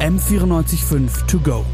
M945 0.00 1.26
To 1.26 1.40
Go. 1.40 1.64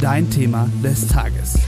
Dein 0.00 0.30
Thema 0.30 0.70
des 0.82 1.06
Tages. 1.06 1.58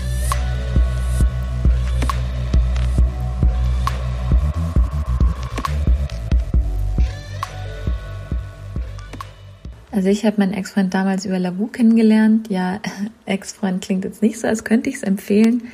Also 9.92 10.08
ich 10.08 10.24
habe 10.24 10.36
meinen 10.38 10.54
Ex-Freund 10.54 10.94
damals 10.94 11.26
über 11.26 11.38
Lavu 11.38 11.66
kennengelernt. 11.66 12.48
Ja, 12.48 12.80
Ex-Freund 13.26 13.84
klingt 13.84 14.04
jetzt 14.04 14.22
nicht 14.22 14.40
so, 14.40 14.46
als 14.48 14.64
könnte 14.64 14.88
ich 14.88 14.96
es 14.96 15.02
empfehlen. 15.02 15.64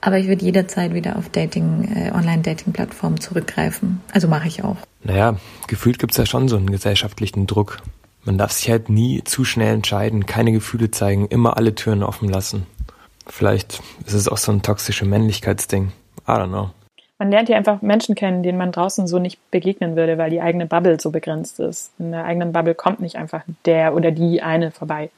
Aber 0.00 0.18
ich 0.18 0.28
würde 0.28 0.44
jederzeit 0.44 0.94
wieder 0.94 1.16
auf 1.16 1.28
Dating, 1.28 1.90
äh, 1.92 2.12
Online-Dating-Plattformen 2.12 3.20
zurückgreifen. 3.20 4.00
Also 4.12 4.28
mache 4.28 4.46
ich 4.46 4.62
auch. 4.62 4.76
Naja, 5.04 5.36
gefühlt 5.66 5.98
gibt's 5.98 6.16
ja 6.16 6.26
schon 6.26 6.48
so 6.48 6.56
einen 6.56 6.70
gesellschaftlichen 6.70 7.46
Druck. 7.46 7.78
Man 8.24 8.38
darf 8.38 8.52
sich 8.52 8.70
halt 8.70 8.88
nie 8.88 9.24
zu 9.24 9.44
schnell 9.44 9.74
entscheiden, 9.74 10.26
keine 10.26 10.52
Gefühle 10.52 10.90
zeigen, 10.90 11.26
immer 11.26 11.56
alle 11.56 11.74
Türen 11.74 12.02
offen 12.02 12.28
lassen. 12.28 12.66
Vielleicht 13.26 13.82
ist 14.06 14.14
es 14.14 14.28
auch 14.28 14.36
so 14.36 14.52
ein 14.52 14.62
toxische 14.62 15.04
Männlichkeitsding. 15.04 15.92
I 16.26 16.30
don't 16.30 16.48
know. 16.48 16.70
Man 17.18 17.30
lernt 17.30 17.48
ja 17.48 17.56
einfach 17.56 17.82
Menschen 17.82 18.14
kennen, 18.14 18.42
denen 18.42 18.58
man 18.58 18.72
draußen 18.72 19.06
so 19.06 19.18
nicht 19.18 19.38
begegnen 19.50 19.94
würde, 19.94 20.18
weil 20.18 20.30
die 20.30 20.40
eigene 20.40 20.66
Bubble 20.66 21.00
so 21.00 21.10
begrenzt 21.10 21.60
ist. 21.60 21.92
In 21.98 22.10
der 22.10 22.24
eigenen 22.24 22.52
Bubble 22.52 22.74
kommt 22.74 23.00
nicht 23.00 23.16
einfach 23.16 23.42
der 23.64 23.94
oder 23.94 24.10
die 24.10 24.42
eine 24.42 24.72
vorbei. 24.72 25.10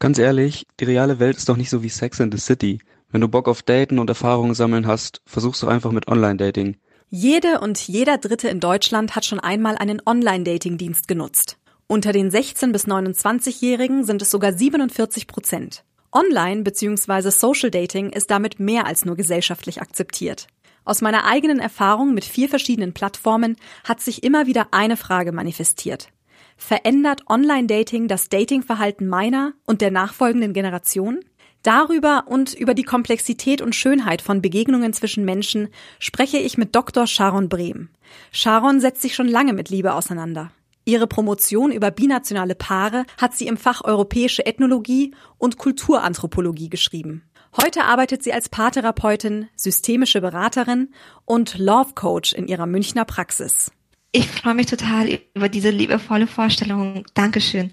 Ganz 0.00 0.18
ehrlich, 0.18 0.66
die 0.80 0.84
reale 0.84 1.20
Welt 1.20 1.36
ist 1.36 1.48
doch 1.48 1.56
nicht 1.56 1.70
so 1.70 1.82
wie 1.82 1.88
Sex 1.88 2.18
in 2.18 2.32
the 2.32 2.38
City. 2.38 2.80
Wenn 3.12 3.20
du 3.20 3.28
Bock 3.28 3.48
auf 3.48 3.62
Daten 3.62 4.00
und 4.00 4.10
Erfahrungen 4.10 4.54
sammeln 4.54 4.86
hast, 4.88 5.22
versuch's 5.26 5.60
doch 5.60 5.68
einfach 5.68 5.92
mit 5.92 6.08
Online-Dating. 6.08 6.76
Jede 7.16 7.60
und 7.60 7.78
jeder 7.86 8.18
Dritte 8.18 8.48
in 8.48 8.58
Deutschland 8.58 9.14
hat 9.14 9.24
schon 9.24 9.38
einmal 9.38 9.76
einen 9.76 10.02
Online-Dating-Dienst 10.04 11.06
genutzt. 11.06 11.58
Unter 11.86 12.10
den 12.10 12.28
16- 12.28 12.72
bis 12.72 12.88
29-Jährigen 12.88 14.02
sind 14.02 14.20
es 14.20 14.32
sogar 14.32 14.52
47 14.52 15.28
Prozent. 15.28 15.84
Online 16.10 16.62
bzw. 16.62 17.30
Social 17.30 17.70
Dating 17.70 18.10
ist 18.10 18.32
damit 18.32 18.58
mehr 18.58 18.86
als 18.86 19.04
nur 19.04 19.14
gesellschaftlich 19.14 19.80
akzeptiert. 19.80 20.48
Aus 20.84 21.02
meiner 21.02 21.24
eigenen 21.24 21.60
Erfahrung 21.60 22.14
mit 22.14 22.24
vier 22.24 22.48
verschiedenen 22.48 22.94
Plattformen 22.94 23.54
hat 23.84 24.00
sich 24.00 24.24
immer 24.24 24.48
wieder 24.48 24.66
eine 24.72 24.96
Frage 24.96 25.30
manifestiert. 25.30 26.08
Verändert 26.56 27.22
Online-Dating 27.28 28.08
das 28.08 28.28
Datingverhalten 28.28 29.06
meiner 29.06 29.52
und 29.66 29.82
der 29.82 29.92
nachfolgenden 29.92 30.52
Generation? 30.52 31.20
Darüber 31.64 32.24
und 32.26 32.52
über 32.52 32.74
die 32.74 32.82
Komplexität 32.82 33.62
und 33.62 33.74
Schönheit 33.74 34.20
von 34.20 34.42
Begegnungen 34.42 34.92
zwischen 34.92 35.24
Menschen 35.24 35.68
spreche 35.98 36.36
ich 36.36 36.58
mit 36.58 36.76
Dr. 36.76 37.06
Sharon 37.06 37.48
Brehm. 37.48 37.88
Sharon 38.32 38.80
setzt 38.80 39.00
sich 39.00 39.14
schon 39.14 39.28
lange 39.28 39.54
mit 39.54 39.70
Liebe 39.70 39.94
auseinander. 39.94 40.52
Ihre 40.84 41.06
Promotion 41.06 41.72
über 41.72 41.90
binationale 41.90 42.54
Paare 42.54 43.06
hat 43.18 43.34
sie 43.34 43.46
im 43.46 43.56
Fach 43.56 43.82
Europäische 43.82 44.44
Ethnologie 44.44 45.14
und 45.38 45.56
Kulturanthropologie 45.56 46.68
geschrieben. 46.68 47.22
Heute 47.56 47.84
arbeitet 47.84 48.22
sie 48.22 48.34
als 48.34 48.50
Paartherapeutin, 48.50 49.48
systemische 49.56 50.20
Beraterin 50.20 50.92
und 51.24 51.56
Love 51.56 51.94
Coach 51.94 52.34
in 52.34 52.46
ihrer 52.46 52.66
Münchner 52.66 53.06
Praxis. 53.06 53.72
Ich 54.12 54.28
freue 54.28 54.54
mich 54.54 54.66
total 54.66 55.18
über 55.32 55.48
diese 55.48 55.70
liebevolle 55.70 56.26
Vorstellung. 56.26 57.06
Dankeschön. 57.14 57.72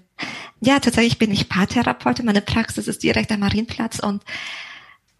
Ja, 0.64 0.78
tatsächlich 0.78 1.18
bin 1.18 1.32
ich 1.32 1.48
Paartherapeutin. 1.48 2.24
Meine 2.24 2.40
Praxis 2.40 2.86
ist 2.86 3.02
direkt 3.02 3.32
am 3.32 3.40
Marienplatz 3.40 3.98
und 3.98 4.22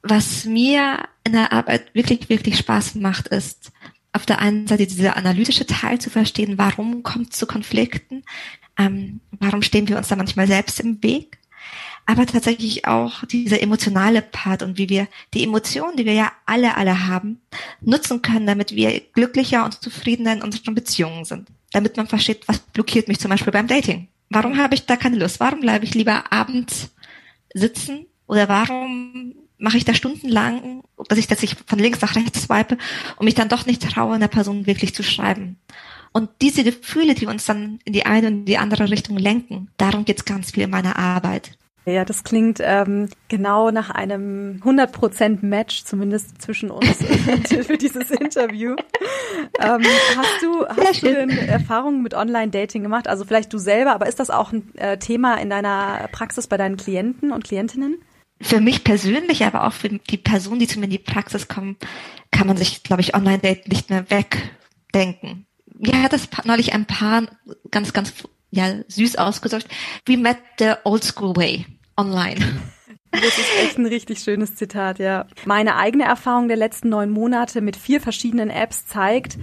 was 0.03 0.45
mir 0.45 1.09
in 1.25 1.33
der 1.33 1.53
Arbeit 1.53 1.95
wirklich, 1.95 2.29
wirklich 2.29 2.59
Spaß 2.59 2.97
macht, 2.97 3.29
ist 3.29 3.73
auf 4.13 4.27
der 4.27 4.41
einen 4.41 4.67
Seite 4.67 4.87
dieser 4.87 5.17
analytische 5.17 5.67
Teil 5.67 6.01
zu 6.01 6.11
verstehen, 6.11 6.59
warum 6.59 7.03
kommt 7.03 7.33
es 7.33 7.39
zu 7.39 7.47
Konflikten, 7.47 8.25
ähm, 8.79 9.20
warum 9.33 9.63
stehen 9.63 9.89
wir 9.89 9.97
uns 9.97 10.09
da 10.09 10.17
manchmal 10.17 10.47
selbst 10.47 10.81
im 10.81 11.03
Weg 11.03 11.39
aber 12.07 12.27
tatsächlich 12.27 12.87
auch 12.87 13.24
dieser 13.24 13.63
emotionale 13.63 14.23
Part 14.23 14.63
und 14.63 14.77
wie 14.77 14.89
wir 14.89 15.07
die 15.35 15.45
Emotionen, 15.45 15.97
die 15.97 16.05
wir 16.05 16.14
ja 16.14 16.33
alle, 16.47 16.77
alle 16.77 17.07
haben, 17.07 17.41
nutzen 17.80 18.23
können, 18.23 18.47
damit 18.47 18.74
wir 18.74 19.01
glücklicher 19.13 19.64
und 19.64 19.80
zufriedener 19.80 20.33
in 20.33 20.42
unseren 20.42 20.74
Beziehungen 20.74 21.24
sind. 21.24 21.48
Damit 21.73 21.97
man 21.97 22.09
versteht, 22.09 22.47
was 22.48 22.59
blockiert 22.59 23.09
mich 23.09 23.20
zum 23.20 23.30
Beispiel 23.30 23.53
beim 23.53 23.69
Dating. 23.69 24.09
Warum 24.35 24.57
habe 24.57 24.75
ich 24.75 24.87
da 24.87 24.97
keine 24.97 25.19
Lust? 25.19 25.41
Warum 25.41 25.61
bleibe 25.61 25.85
ich 25.85 25.95
lieber 25.95 26.33
abends 26.33 26.91
sitzen? 27.53 28.07
Oder 28.27 28.48
warum 28.48 29.35
mache 29.59 29.77
ich 29.77 29.85
da 29.85 29.93
stundenlang, 29.93 30.83
dass 31.09 31.19
ich 31.19 31.27
tatsächlich 31.27 31.63
von 31.67 31.79
links 31.79 32.01
nach 32.01 32.17
rechts 32.17 32.42
swipe 32.42 32.79
und 33.17 33.25
mich 33.27 33.35
dann 33.35 33.51
doch 33.51 33.67
nicht 33.67 33.83
traue, 33.83 34.15
einer 34.15 34.29
Person 34.29 34.67
wirklich 34.67 34.95
zu 34.95 35.03
schreiben? 35.03 35.59
Und 36.13 36.31
diese 36.41 36.65
Gefühle, 36.65 37.15
die 37.15 37.27
uns 37.27 37.45
dann 37.45 37.79
in 37.85 37.92
die 37.92 38.07
eine 38.07 38.29
und 38.29 38.45
die 38.47 38.57
andere 38.57 38.91
Richtung 38.91 39.19
lenken, 39.19 39.69
darum 39.77 40.07
geht 40.07 40.19
es 40.19 40.25
ganz 40.25 40.53
viel 40.53 40.65
in 40.65 40.71
meiner 40.71 40.97
Arbeit. 40.97 41.59
Ja, 41.85 42.05
das 42.05 42.23
klingt 42.23 42.59
ähm, 42.63 43.09
genau 43.27 43.73
nach 43.73 43.91
einem 43.91 44.61
100% 44.63 45.45
Match, 45.45 45.85
zumindest 45.85 46.41
zwischen 46.41 46.70
uns 46.70 46.98
für 47.67 47.77
dieses 47.77 48.11
Interview. 48.11 48.77
Ähm, 49.59 49.83
hast 50.17 50.42
du, 50.42 50.67
hast 50.69 51.03
du 51.03 51.13
denn 51.13 51.31
Erfahrungen 51.31 52.03
mit 52.03 52.15
Online-Dating 52.15 52.85
gemacht? 52.85 53.09
Also 53.09 53.25
vielleicht 53.25 53.53
du 53.53 53.59
selber, 53.59 53.95
aber 53.95 54.07
ist 54.07 54.21
das 54.21 54.31
auch 54.31 54.53
ein 54.53 54.73
äh, 54.77 54.98
Thema 54.98 55.41
in 55.41 55.51
deiner 55.51 56.09
Praxis 56.13 56.47
bei 56.47 56.57
deinen 56.57 56.77
Klienten 56.77 57.33
und 57.33 57.45
Klientinnen? 57.45 58.01
Für 58.41 58.61
mich 58.61 58.85
persönlich, 58.85 59.45
aber 59.45 59.67
auch 59.67 59.73
für 59.73 59.89
die 59.89 60.17
Personen, 60.17 60.61
die 60.61 60.69
zu 60.69 60.79
mir 60.79 60.85
in 60.85 60.91
die 60.91 60.98
Praxis 60.98 61.48
kommen, 61.48 61.77
kann 62.31 62.47
man 62.47 62.57
sich, 62.57 62.85
glaube 62.85 63.03
ich, 63.03 63.15
Online-Date 63.15 63.69
nicht 63.69 63.91
mehr 63.91 64.09
wegdenken. 64.09 65.47
Ja, 65.79 66.09
das 66.09 66.29
neulich 66.45 66.75
ein 66.75 66.87
Paar 66.87 67.27
ganz, 67.71 67.92
ganz 67.92 68.13
ja, 68.52 68.74
süß 68.86 69.17
ausgedrückt. 69.17 69.67
We 70.07 70.17
met 70.17 70.36
the 70.58 70.74
old 70.85 71.02
school 71.02 71.35
way 71.35 71.67
online. 71.96 72.39
Das 73.14 73.36
ist 73.36 73.51
echt 73.63 73.77
ein 73.77 73.85
richtig 73.85 74.20
schönes 74.20 74.55
Zitat, 74.55 74.98
ja. 74.98 75.27
Meine 75.45 75.77
eigene 75.77 76.05
Erfahrung 76.05 76.48
der 76.48 76.57
letzten 76.57 76.89
neun 76.89 77.11
Monate 77.11 77.61
mit 77.61 77.77
vier 77.77 78.01
verschiedenen 78.01 78.48
Apps 78.48 78.86
zeigt, 78.86 79.36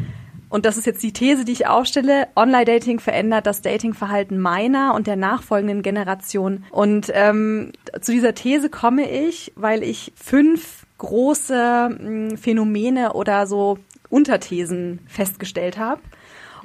und 0.50 0.66
das 0.66 0.78
ist 0.78 0.86
jetzt 0.86 1.04
die 1.04 1.14
These, 1.14 1.46
die 1.46 1.52
ich 1.52 1.68
aufstelle, 1.68 2.28
Online-Dating 2.36 3.00
verändert 3.00 3.46
das 3.46 3.62
Datingverhalten 3.62 4.40
meiner 4.40 4.96
und 4.96 5.06
der 5.06 5.16
nachfolgenden 5.16 5.84
Generation. 5.84 6.66
Und 6.72 7.12
ähm, 7.14 7.72
zu 8.02 8.12
dieser 8.12 8.34
These 8.34 8.70
komme 8.70 9.10
ich, 9.10 9.54
weil 9.56 9.84
ich 9.84 10.12
fünf 10.16 10.88
große 10.98 11.90
mh, 11.92 11.98
hm, 12.00 12.38
Phänomene 12.38 13.14
oder 13.14 13.46
so 13.46 13.78
Unterthesen 14.10 15.00
festgestellt 15.08 15.78
habe. 15.78 16.02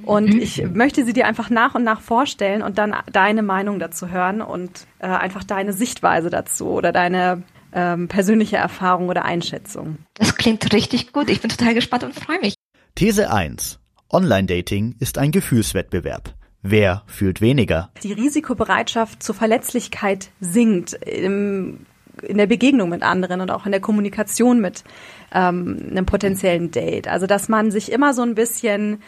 Und 0.02 0.34
mhm. 0.34 0.40
ich 0.40 0.64
möchte 0.72 1.04
sie 1.04 1.12
dir 1.12 1.26
einfach 1.26 1.50
nach 1.50 1.74
und 1.74 1.84
nach 1.84 2.00
vorstellen 2.00 2.62
und 2.62 2.78
dann 2.78 2.94
deine 3.12 3.42
Meinung 3.42 3.78
dazu 3.78 4.08
hören 4.08 4.40
und 4.42 4.86
äh, 4.98 5.06
einfach 5.06 5.44
deine 5.44 5.72
Sichtweise 5.72 6.30
dazu 6.30 6.68
oder 6.68 6.92
deine 6.92 7.42
ähm, 7.72 8.08
persönliche 8.08 8.56
Erfahrung 8.56 9.08
oder 9.08 9.24
Einschätzung. 9.24 9.98
Das 10.14 10.36
klingt 10.36 10.72
richtig 10.72 11.12
gut. 11.12 11.28
Ich 11.28 11.40
bin 11.40 11.50
total 11.50 11.74
gespannt 11.74 12.04
und 12.04 12.14
freue 12.14 12.40
mich. 12.40 12.54
These 12.94 13.32
1. 13.32 13.80
Online-Dating 14.10 14.94
ist 15.00 15.18
ein 15.18 15.32
Gefühlswettbewerb. 15.32 16.34
Wer 16.62 17.02
fühlt 17.06 17.40
weniger? 17.40 17.90
Die 18.02 18.12
Risikobereitschaft 18.12 19.22
zur 19.22 19.34
Verletzlichkeit 19.34 20.30
sinkt 20.40 20.94
im, 20.94 21.84
in 22.22 22.38
der 22.38 22.46
Begegnung 22.46 22.88
mit 22.88 23.02
anderen 23.02 23.40
und 23.40 23.50
auch 23.50 23.66
in 23.66 23.72
der 23.72 23.82
Kommunikation 23.82 24.60
mit 24.60 24.84
ähm, 25.32 25.88
einem 25.90 26.06
potenziellen 26.06 26.70
Date. 26.70 27.08
Also 27.08 27.26
dass 27.26 27.48
man 27.48 27.70
sich 27.70 27.92
immer 27.92 28.14
so 28.14 28.22
ein 28.22 28.34
bisschen 28.34 29.02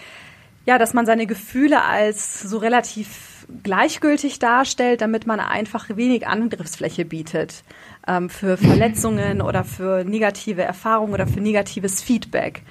ja, 0.67 0.79
dass 0.79 0.95
man 0.95 1.07
seine 1.07 1.27
Gefühle 1.27 1.85
als 1.85 2.43
so 2.43 2.59
relativ 2.59 3.47
gleichgültig 3.63 4.41
darstellt, 4.41 5.01
damit 5.01 5.27
man 5.27 5.39
einfach 5.39 5.89
wenig 5.97 6.27
Angriffsfläche 6.27 7.05
bietet 7.05 7.63
ähm, 8.07 8.29
für 8.29 8.57
Verletzungen 8.57 9.41
oder 9.41 9.65
für 9.65 10.05
negative 10.05 10.63
Erfahrungen 10.63 11.15
oder 11.15 11.27
für 11.27 11.41
negatives 11.41 12.03
Feedback. 12.03 12.63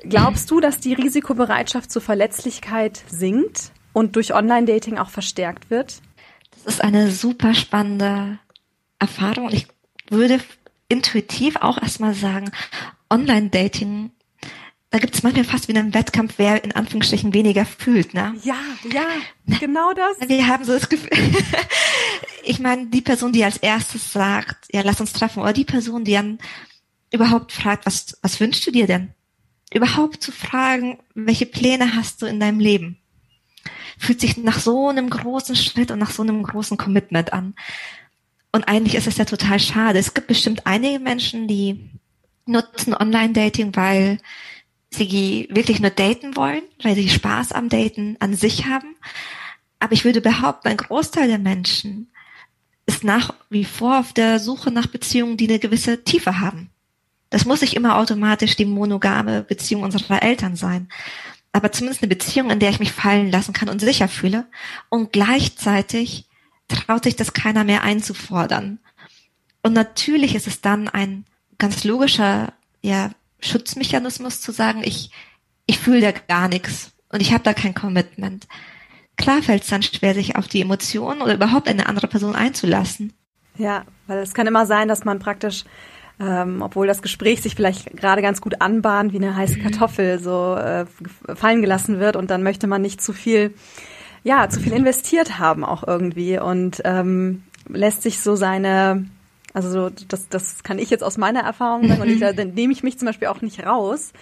Glaubst 0.00 0.50
du, 0.50 0.60
dass 0.60 0.80
die 0.80 0.94
Risikobereitschaft 0.94 1.90
zur 1.90 2.02
Verletzlichkeit 2.02 3.02
sinkt 3.08 3.72
und 3.92 4.16
durch 4.16 4.34
Online-Dating 4.34 4.98
auch 4.98 5.10
verstärkt 5.10 5.70
wird? 5.70 6.02
Das 6.52 6.74
ist 6.74 6.84
eine 6.84 7.10
super 7.10 7.54
spannende 7.54 8.38
Erfahrung. 8.98 9.50
Ich 9.50 9.68
würde 10.10 10.40
intuitiv 10.88 11.56
auch 11.56 11.80
erstmal 11.80 12.14
sagen, 12.14 12.50
Online-Dating 13.10 14.10
da 14.90 14.98
gibt 14.98 15.14
es 15.14 15.22
manchmal 15.22 15.44
fast 15.44 15.68
wie 15.68 15.76
einen 15.76 15.92
Wettkampf, 15.92 16.34
wer 16.38 16.64
in 16.64 16.72
Anführungsstrichen 16.72 17.34
weniger 17.34 17.66
fühlt, 17.66 18.14
ne? 18.14 18.34
Ja, 18.42 18.56
ja, 18.90 19.06
genau 19.60 19.92
das. 19.92 20.28
Wir 20.28 20.46
haben 20.46 20.64
so 20.64 20.72
das 20.72 20.88
Gefühl. 20.88 21.10
ich 22.42 22.58
meine, 22.58 22.86
die 22.86 23.02
Person, 23.02 23.32
die 23.32 23.44
als 23.44 23.58
erstes 23.58 24.12
sagt, 24.12 24.66
ja, 24.72 24.80
lass 24.82 25.00
uns 25.00 25.12
treffen, 25.12 25.42
oder 25.42 25.52
die 25.52 25.66
Person, 25.66 26.04
die 26.04 26.12
dann 26.12 26.38
überhaupt 27.12 27.52
fragt, 27.52 27.84
was, 27.84 28.18
was 28.22 28.40
wünschst 28.40 28.66
du 28.66 28.70
dir 28.70 28.86
denn? 28.86 29.12
Überhaupt 29.72 30.22
zu 30.22 30.32
fragen, 30.32 30.98
welche 31.14 31.44
Pläne 31.44 31.94
hast 31.94 32.22
du 32.22 32.26
in 32.26 32.40
deinem 32.40 32.58
Leben? 32.58 32.98
Fühlt 33.98 34.20
sich 34.20 34.38
nach 34.38 34.58
so 34.58 34.88
einem 34.88 35.10
großen 35.10 35.56
Schritt 35.56 35.90
und 35.90 35.98
nach 35.98 36.12
so 36.12 36.22
einem 36.22 36.42
großen 36.42 36.78
Commitment 36.78 37.34
an. 37.34 37.54
Und 38.52 38.66
eigentlich 38.68 38.94
ist 38.94 39.06
es 39.06 39.18
ja 39.18 39.26
total 39.26 39.60
schade. 39.60 39.98
Es 39.98 40.14
gibt 40.14 40.28
bestimmt 40.28 40.66
einige 40.66 40.98
Menschen, 40.98 41.46
die 41.46 41.90
nutzen 42.46 42.94
Online-Dating, 42.94 43.76
weil 43.76 44.18
sie 44.90 45.48
wirklich 45.50 45.80
nur 45.80 45.90
daten 45.90 46.36
wollen, 46.36 46.62
weil 46.82 46.94
sie 46.94 47.08
Spaß 47.08 47.52
am 47.52 47.68
Daten 47.68 48.16
an 48.20 48.34
sich 48.34 48.66
haben. 48.66 48.96
Aber 49.78 49.92
ich 49.92 50.04
würde 50.04 50.20
behaupten, 50.20 50.68
ein 50.68 50.76
Großteil 50.76 51.28
der 51.28 51.38
Menschen 51.38 52.10
ist 52.86 53.04
nach 53.04 53.34
wie 53.50 53.64
vor 53.64 54.00
auf 54.00 54.12
der 54.12 54.38
Suche 54.38 54.70
nach 54.70 54.86
Beziehungen, 54.86 55.36
die 55.36 55.48
eine 55.48 55.58
gewisse 55.58 56.04
Tiefe 56.04 56.40
haben. 56.40 56.70
Das 57.30 57.44
muss 57.44 57.60
nicht 57.60 57.76
immer 57.76 57.98
automatisch 57.98 58.56
die 58.56 58.64
monogame 58.64 59.42
Beziehung 59.42 59.82
unserer 59.82 60.22
Eltern 60.22 60.56
sein, 60.56 60.88
aber 61.52 61.72
zumindest 61.72 62.02
eine 62.02 62.08
Beziehung, 62.08 62.50
in 62.50 62.60
der 62.60 62.70
ich 62.70 62.78
mich 62.78 62.92
fallen 62.92 63.30
lassen 63.30 63.52
kann 63.52 63.68
und 63.68 63.80
sicher 63.80 64.08
fühle. 64.08 64.46
Und 64.88 65.12
gleichzeitig 65.12 66.26
traut 66.68 67.04
sich 67.04 67.16
das 67.16 67.32
keiner 67.32 67.64
mehr 67.64 67.82
einzufordern. 67.82 68.78
Und 69.62 69.72
natürlich 69.72 70.34
ist 70.34 70.46
es 70.46 70.60
dann 70.60 70.88
ein 70.88 71.24
ganz 71.58 71.84
logischer 71.84 72.52
ja, 72.80 73.10
Schutzmechanismus 73.40 74.40
zu 74.40 74.52
sagen, 74.52 74.82
ich, 74.84 75.10
ich 75.66 75.78
fühle 75.78 76.00
da 76.00 76.12
gar 76.12 76.48
nichts 76.48 76.92
und 77.10 77.20
ich 77.20 77.32
habe 77.32 77.44
da 77.44 77.54
kein 77.54 77.74
Commitment. 77.74 78.46
Klar 79.16 79.42
fällt 79.42 79.62
es 79.62 79.68
dann 79.68 79.82
schwer, 79.82 80.14
sich 80.14 80.36
auf 80.36 80.48
die 80.48 80.60
Emotionen 80.60 81.22
oder 81.22 81.34
überhaupt 81.34 81.68
eine 81.68 81.86
andere 81.86 82.06
Person 82.06 82.36
einzulassen. 82.36 83.12
Ja, 83.56 83.84
weil 84.06 84.18
es 84.18 84.34
kann 84.34 84.46
immer 84.46 84.66
sein, 84.66 84.86
dass 84.86 85.04
man 85.04 85.18
praktisch 85.18 85.64
ähm, 86.20 86.62
obwohl 86.62 86.86
das 86.86 87.02
Gespräch 87.02 87.42
sich 87.42 87.54
vielleicht 87.54 87.96
gerade 87.96 88.22
ganz 88.22 88.40
gut 88.40 88.60
anbahnt, 88.60 89.12
wie 89.12 89.18
eine 89.18 89.36
heiße 89.36 89.60
Kartoffel 89.60 90.18
so 90.18 90.56
äh, 90.56 90.86
fallen 91.34 91.62
gelassen 91.62 92.00
wird 92.00 92.16
und 92.16 92.30
dann 92.30 92.42
möchte 92.42 92.66
man 92.66 92.82
nicht 92.82 93.00
zu 93.00 93.12
viel, 93.12 93.54
ja, 94.24 94.48
zu 94.48 94.60
viel 94.60 94.72
investiert 94.72 95.38
haben 95.38 95.64
auch 95.64 95.86
irgendwie 95.86 96.38
und 96.38 96.82
ähm, 96.84 97.44
lässt 97.68 98.02
sich 98.02 98.20
so 98.20 98.34
seine, 98.34 99.06
also 99.54 99.70
so, 99.70 99.90
das, 100.08 100.28
das 100.28 100.62
kann 100.62 100.78
ich 100.78 100.90
jetzt 100.90 101.04
aus 101.04 101.16
meiner 101.16 101.40
Erfahrung 101.40 101.88
sagen 101.88 102.02
und 102.02 102.08
ich, 102.08 102.20
da 102.20 102.32
nehme 102.32 102.72
ich 102.72 102.82
mich 102.82 102.98
zum 102.98 103.06
Beispiel 103.06 103.28
auch 103.28 103.40
nicht 103.40 103.64
raus, 103.64 104.12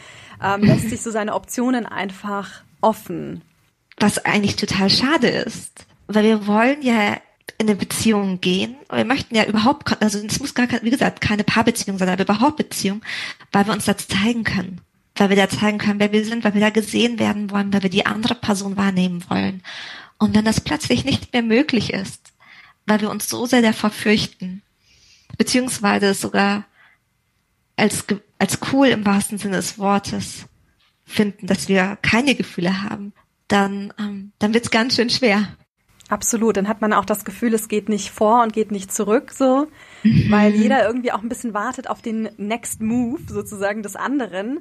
ähm, 0.43 0.63
lässt 0.63 0.91
sich 0.91 1.03
so 1.03 1.11
seine 1.11 1.35
Optionen 1.35 1.87
einfach 1.87 2.63
offen. 2.81 3.43
Was 3.99 4.25
eigentlich 4.25 4.57
total 4.57 4.91
schade 4.91 5.29
ist, 5.29 5.87
weil 6.07 6.25
wir 6.25 6.47
wollen 6.47 6.83
ja 6.83 7.17
in 7.59 7.69
eine 7.69 7.77
Beziehung 7.77 8.41
gehen. 8.41 8.77
wir 8.93 9.05
möchten 9.05 9.35
ja 9.35 9.45
überhaupt, 9.45 10.03
also 10.03 10.19
es 10.19 10.41
muss 10.41 10.55
gar, 10.55 10.69
wie 10.83 10.91
gesagt, 10.91 11.21
keine 11.21 11.45
Paarbeziehung 11.45 11.97
sein, 11.97 12.09
aber 12.09 12.23
überhaupt 12.23 12.57
Beziehung, 12.57 13.03
weil 13.53 13.67
wir 13.67 13.73
uns 13.73 13.87
da 13.87 13.97
zeigen 13.97 14.45
können. 14.45 14.81
Weil 15.15 15.31
wir 15.31 15.37
da 15.37 15.49
zeigen 15.49 15.79
können, 15.79 15.99
wer 15.99 16.13
wir 16.13 16.25
sind, 16.27 16.45
weil 16.45 16.53
wir 16.53 16.61
da 16.61 16.69
gesehen 16.69 17.19
werden 17.19 17.51
wollen, 17.51 17.73
weil 17.73 17.83
wir 17.83 17.91
die 17.91 18.05
andere 18.05 18.35
Person 18.35 18.77
wahrnehmen 18.77 19.25
wollen. 19.29 19.63
Und 20.19 20.35
wenn 20.35 20.45
das 20.45 20.61
plötzlich 20.61 21.07
nicht 21.07 21.33
mehr 21.33 21.43
möglich 21.43 21.93
ist, 21.95 22.33
weil 22.85 23.01
wir 23.01 23.11
uns 23.11 23.29
so 23.29 23.47
sehr 23.47 23.63
davor 23.63 23.91
fürchten, 23.91 24.63
beziehungsweise 25.39 26.15
sogar 26.15 26.65
als, 27.77 28.05
als 28.39 28.59
cool 28.73 28.89
im 28.89 29.05
wahrsten 29.05 29.39
Sinne 29.39 29.57
des 29.57 29.79
Wortes 29.79 30.47
finden, 31.05 31.47
dass 31.47 31.69
wir 31.69 31.99
keine 32.03 32.35
Gefühle 32.35 32.83
haben, 32.83 33.13
dann, 33.49 33.93
ähm, 33.99 34.33
dann 34.39 34.55
wird's 34.55 34.71
ganz 34.71 34.97
schön 34.97 35.11
schwer. 35.11 35.57
Absolut, 36.09 36.57
dann 36.57 36.69
hat 36.69 36.81
man 36.81 36.93
auch 36.93 37.05
das 37.05 37.25
Gefühl, 37.25 37.53
es 37.53 37.69
geht 37.69 37.89
nicht 37.89 38.11
vor 38.11 38.43
und 38.43 38.53
geht 38.53 38.71
nicht 38.71 38.93
zurück, 38.93 39.33
so, 39.33 39.67
mhm. 40.05 40.31
weil 40.31 40.55
jeder 40.55 40.87
irgendwie 40.87 41.11
auch 41.11 41.23
ein 41.23 41.29
bisschen 41.29 41.53
wartet 41.53 41.91
auf 41.91 42.01
den 42.01 42.29
Next 42.37 42.81
Move 42.81 43.21
sozusagen 43.29 43.83
des 43.83 43.97
anderen, 43.97 44.61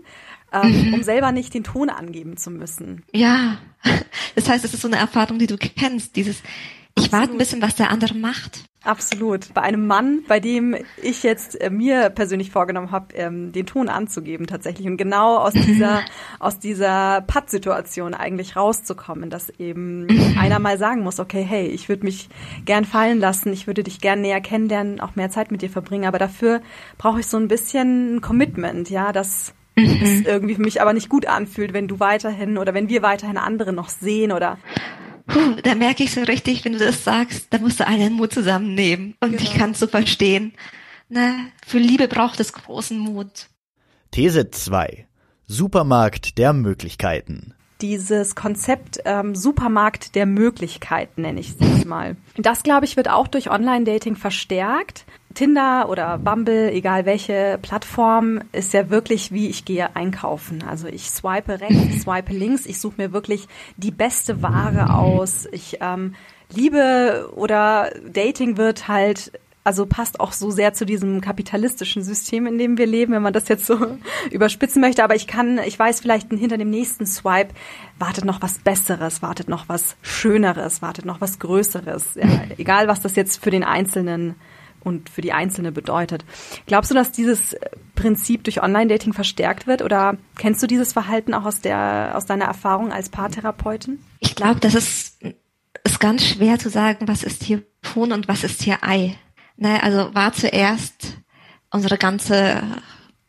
ähm, 0.51 0.87
mhm. 0.87 0.93
um 0.95 1.03
selber 1.03 1.31
nicht 1.31 1.53
den 1.53 1.63
Ton 1.63 1.89
angeben 1.89 2.37
zu 2.37 2.49
müssen. 2.49 3.03
Ja, 3.13 3.59
das 4.35 4.49
heißt, 4.49 4.65
es 4.65 4.73
ist 4.73 4.81
so 4.81 4.87
eine 4.87 4.97
Erfahrung, 4.97 5.37
die 5.37 5.47
du 5.47 5.57
kennst, 5.57 6.15
dieses, 6.15 6.41
ich 6.97 7.11
warte 7.11 7.33
ein 7.33 7.37
bisschen, 7.37 7.61
was 7.61 7.75
der 7.75 7.91
andere 7.91 8.15
macht. 8.15 8.63
Absolut. 8.85 9.51
Bei 9.55 9.61
einem 9.63 9.87
Mann, 9.87 10.19
bei 10.27 10.39
dem 10.39 10.75
ich 11.01 11.23
jetzt 11.23 11.59
äh, 11.59 11.71
mir 11.71 12.11
persönlich 12.11 12.51
vorgenommen 12.51 12.91
habe, 12.91 13.15
ähm, 13.15 13.51
den 13.51 13.65
Ton 13.65 13.89
anzugeben 13.89 14.45
tatsächlich 14.45 14.85
und 14.87 14.97
genau 14.97 15.37
aus 15.37 15.53
dieser 15.53 16.01
aus 16.39 16.59
dieser 16.59 17.21
Patt-Situation 17.21 18.13
eigentlich 18.13 18.55
rauszukommen, 18.55 19.31
dass 19.31 19.49
eben 19.49 20.07
einer 20.39 20.59
mal 20.59 20.77
sagen 20.77 21.01
muss, 21.01 21.19
okay, 21.19 21.41
hey, 21.41 21.65
ich 21.65 21.89
würde 21.89 22.03
mich 22.03 22.29
gern 22.63 22.85
fallen 22.85 23.19
lassen, 23.19 23.51
ich 23.51 23.65
würde 23.65 23.83
dich 23.83 23.99
gern 24.01 24.21
näher 24.21 24.41
kennenlernen, 24.41 25.01
auch 25.01 25.15
mehr 25.15 25.31
Zeit 25.31 25.51
mit 25.51 25.63
dir 25.63 25.69
verbringen, 25.69 26.05
aber 26.05 26.19
dafür 26.19 26.61
brauche 26.99 27.21
ich 27.21 27.27
so 27.27 27.37
ein 27.37 27.47
bisschen 27.47 28.21
Commitment, 28.21 28.91
ja, 28.91 29.11
dass 29.11 29.55
mhm. 29.75 29.99
es 30.03 30.21
irgendwie 30.21 30.55
für 30.55 30.61
mich 30.61 30.79
aber 30.79 30.93
nicht 30.93 31.09
gut 31.09 31.25
anfühlt, 31.25 31.73
wenn 31.73 31.87
du 31.87 31.99
weiterhin 31.99 32.59
oder 32.59 32.75
wenn 32.75 32.87
wir 32.87 33.01
weiterhin 33.01 33.37
andere 33.37 33.73
noch 33.73 33.89
sehen 33.89 34.31
oder 34.31 34.59
Puh, 35.35 35.61
da 35.61 35.75
merke 35.75 36.01
ich 36.01 36.13
so 36.13 36.21
richtig, 36.21 36.63
wenn 36.63 36.71
du 36.71 36.79
das 36.79 37.03
sagst, 37.03 37.47
da 37.49 37.57
musst 37.57 37.81
du 37.81 37.85
allen 37.85 38.13
Mut 38.13 38.31
zusammennehmen. 38.31 39.15
Und 39.19 39.31
genau. 39.31 39.43
ich 39.43 39.53
kann 39.53 39.71
es 39.71 39.79
so 39.79 39.87
verstehen. 39.87 40.53
Na, 41.09 41.35
für 41.67 41.77
Liebe 41.77 42.07
braucht 42.07 42.39
es 42.39 42.53
großen 42.53 42.97
Mut. 42.97 43.49
These 44.11 44.49
2. 44.49 45.05
Supermarkt 45.45 46.37
der 46.37 46.53
Möglichkeiten 46.53 47.53
dieses 47.81 48.35
Konzept 48.35 49.01
ähm, 49.03 49.35
Supermarkt 49.35 50.15
der 50.15 50.25
Möglichkeiten, 50.25 51.23
nenne 51.23 51.41
ich 51.41 51.55
es 51.59 51.85
mal. 51.85 52.15
Das, 52.37 52.63
glaube 52.63 52.85
ich, 52.85 52.95
wird 52.95 53.09
auch 53.09 53.27
durch 53.27 53.51
Online-Dating 53.51 54.15
verstärkt. 54.15 55.05
Tinder 55.35 55.87
oder 55.89 56.17
Bumble, 56.17 56.71
egal 56.71 57.05
welche 57.05 57.59
Plattform, 57.61 58.41
ist 58.51 58.73
ja 58.73 58.89
wirklich 58.89 59.31
wie 59.31 59.49
ich 59.49 59.65
gehe 59.65 59.95
einkaufen. 59.95 60.63
Also 60.67 60.87
ich 60.87 61.11
swipe 61.11 61.61
rechts, 61.61 62.01
swipe 62.01 62.33
links, 62.33 62.65
ich 62.65 62.79
suche 62.79 62.95
mir 62.97 63.13
wirklich 63.13 63.47
die 63.77 63.91
beste 63.91 64.41
Ware 64.41 64.93
aus. 64.93 65.47
Ich 65.51 65.77
ähm, 65.81 66.15
Liebe 66.49 67.29
oder 67.35 67.91
Dating 68.11 68.57
wird 68.57 68.87
halt 68.87 69.31
also 69.65 69.87
passt 69.87 70.19
auch 70.19 70.31
so 70.31 70.51
sehr 70.51 70.73
zu 70.73 70.85
diesem 70.85 71.21
kapitalistischen 71.21 72.03
System, 72.03 72.45
in 72.45 72.59
dem 72.59 72.77
wir 72.77 72.85
leben, 72.85 73.13
wenn 73.13 73.23
man 73.23 73.33
das 73.33 73.47
jetzt 73.47 73.65
so 73.65 73.97
überspitzen 74.31 74.79
möchte. 74.79 75.03
Aber 75.03 75.15
ich 75.15 75.25
kann, 75.25 75.57
ich 75.57 75.77
weiß 75.77 76.01
vielleicht 76.01 76.29
hinter 76.29 76.59
dem 76.59 76.69
nächsten 76.69 77.07
Swipe 77.07 77.49
wartet 77.97 78.25
noch 78.25 78.43
was 78.43 78.59
Besseres, 78.59 79.23
wartet 79.23 79.49
noch 79.49 79.67
was 79.67 79.97
Schöneres, 80.03 80.83
wartet 80.83 81.05
noch 81.05 81.19
was 81.19 81.39
Größeres. 81.39 82.13
Ja, 82.13 82.43
egal, 82.59 82.87
was 82.87 83.01
das 83.01 83.15
jetzt 83.15 83.43
für 83.43 83.49
den 83.49 83.63
Einzelnen 83.63 84.35
und 84.85 85.09
für 85.09 85.21
die 85.21 85.33
Einzelne 85.33 85.71
bedeutet. 85.71 86.23
Glaubst 86.67 86.91
du, 86.91 86.95
dass 86.95 87.11
dieses 87.11 87.55
Prinzip 87.95 88.43
durch 88.43 88.61
Online-Dating 88.61 89.13
verstärkt 89.13 89.67
wird 89.67 89.81
oder 89.81 90.17
kennst 90.37 90.61
du 90.63 90.67
dieses 90.67 90.93
Verhalten 90.93 91.33
auch 91.33 91.45
aus 91.45 91.61
der, 91.61 92.13
aus 92.15 92.25
deiner 92.25 92.45
Erfahrung 92.45 92.91
als 92.91 93.09
Paartherapeutin? 93.09 93.99
Ich 94.19 94.35
glaube, 94.35 94.59
das 94.59 94.75
ist, 94.75 95.17
ist 95.83 95.99
ganz 95.99 96.25
schwer 96.25 96.59
zu 96.59 96.69
sagen, 96.69 97.07
was 97.07 97.23
ist 97.23 97.43
hier 97.43 97.63
Huhn 97.93 98.11
und 98.11 98.27
was 98.27 98.43
ist 98.43 98.61
hier 98.61 98.77
Ei. 98.81 99.17
Ne, 99.57 99.81
also 99.81 100.13
war 100.13 100.33
zuerst 100.33 101.17
unsere 101.71 101.97
ganze 101.97 102.61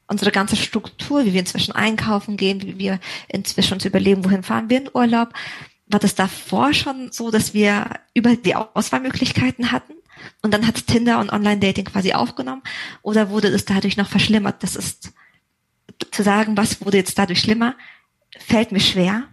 unsere 0.09 0.31
ganze 0.31 0.55
Struktur, 0.55 1.25
wie 1.25 1.33
wir 1.33 1.41
inzwischen 1.41 1.73
einkaufen 1.73 2.37
gehen, 2.37 2.63
wie 2.63 2.79
wir 2.79 3.01
inzwischen 3.29 3.75
uns 3.75 3.85
überlegen, 3.85 4.25
wohin 4.25 4.45
fahren 4.45 4.71
wir 4.71 4.79
in 4.79 4.91
Urlaub, 4.95 5.33
war 5.87 6.01
das 6.01 6.15
davor 6.15 6.73
schon 6.75 7.11
so, 7.13 7.31
dass 7.31 7.55
wir 7.55 7.91
über 8.15 8.37
die 8.37 8.55
Auswahlmöglichkeiten 8.55 9.73
hatten 9.73 9.95
und 10.43 10.53
dann 10.53 10.67
hat 10.67 10.87
Tinder 10.87 11.21
und 11.21 11.33
Online-Dating 11.33 11.87
quasi 11.87 12.13
aufgenommen 12.13 12.63
oder 13.03 13.31
wurde 13.31 13.49
es 13.49 13.65
dadurch 13.65 13.97
noch 13.97 14.09
verschlimmert? 14.09 14.63
Das 14.63 14.77
ist 14.77 15.13
zu 16.11 16.23
sagen, 16.23 16.57
was 16.57 16.85
wurde 16.85 16.99
jetzt 16.99 17.19
dadurch 17.19 17.41
schlimmer, 17.41 17.75
fällt 18.39 18.73
mir 18.73 18.81
schwer. 18.81 19.25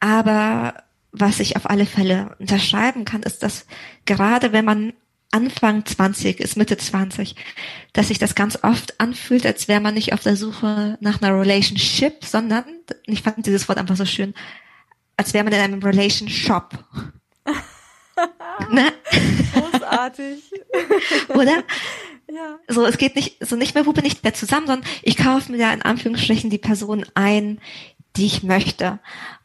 Aber 0.00 0.74
was 1.12 1.40
ich 1.40 1.56
auf 1.56 1.70
alle 1.70 1.86
Fälle 1.86 2.36
unterschreiben 2.38 3.04
kann, 3.04 3.22
ist, 3.22 3.42
dass 3.42 3.66
gerade 4.04 4.52
wenn 4.52 4.64
man 4.64 4.92
Anfang 5.30 5.84
20 5.84 6.38
ist, 6.38 6.56
Mitte 6.56 6.76
20, 6.76 7.34
dass 7.92 8.08
sich 8.08 8.18
das 8.18 8.36
ganz 8.36 8.58
oft 8.62 9.00
anfühlt, 9.00 9.44
als 9.46 9.66
wäre 9.66 9.80
man 9.80 9.94
nicht 9.94 10.12
auf 10.12 10.22
der 10.22 10.36
Suche 10.36 10.96
nach 11.00 11.20
einer 11.20 11.36
Relationship, 11.36 12.24
sondern, 12.24 12.64
ich 13.06 13.22
fand 13.22 13.44
dieses 13.44 13.68
Wort 13.68 13.78
einfach 13.78 13.96
so 13.96 14.04
schön, 14.04 14.32
als 15.16 15.34
wäre 15.34 15.42
man 15.42 15.52
in 15.52 15.60
einem 15.60 15.82
Relationship. 15.82 16.64
ne? 18.70 18.92
Großartig. 19.94 20.52
Oder? 21.28 21.64
Ja. 22.32 22.58
So, 22.68 22.84
es 22.84 22.98
geht 22.98 23.16
nicht, 23.16 23.36
so 23.44 23.56
nicht 23.56 23.74
mehr, 23.74 23.86
wo 23.86 23.92
bin 23.92 24.04
ich 24.04 24.22
mehr 24.22 24.34
zusammen, 24.34 24.66
sondern 24.66 24.88
ich 25.02 25.16
kaufe 25.16 25.52
mir 25.52 25.58
da 25.58 25.72
in 25.72 25.82
Anführungsstrichen 25.82 26.50
die 26.50 26.58
Person 26.58 27.06
ein, 27.14 27.60
die 28.16 28.26
ich 28.26 28.42
möchte. 28.42 28.98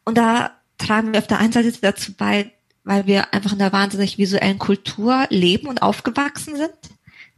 Und 0.04 0.18
da 0.18 0.56
tragen 0.78 1.12
wir 1.12 1.20
auf 1.20 1.26
der 1.26 1.38
einen 1.38 1.52
Seite 1.52 1.72
dazu 1.80 2.14
bei, 2.14 2.52
weil 2.84 3.06
wir 3.06 3.34
einfach 3.34 3.52
in 3.52 3.60
einer 3.60 3.72
wahnsinnig 3.72 4.18
visuellen 4.18 4.58
Kultur 4.58 5.26
leben 5.28 5.68
und 5.68 5.82
aufgewachsen 5.82 6.56
sind. 6.56 6.72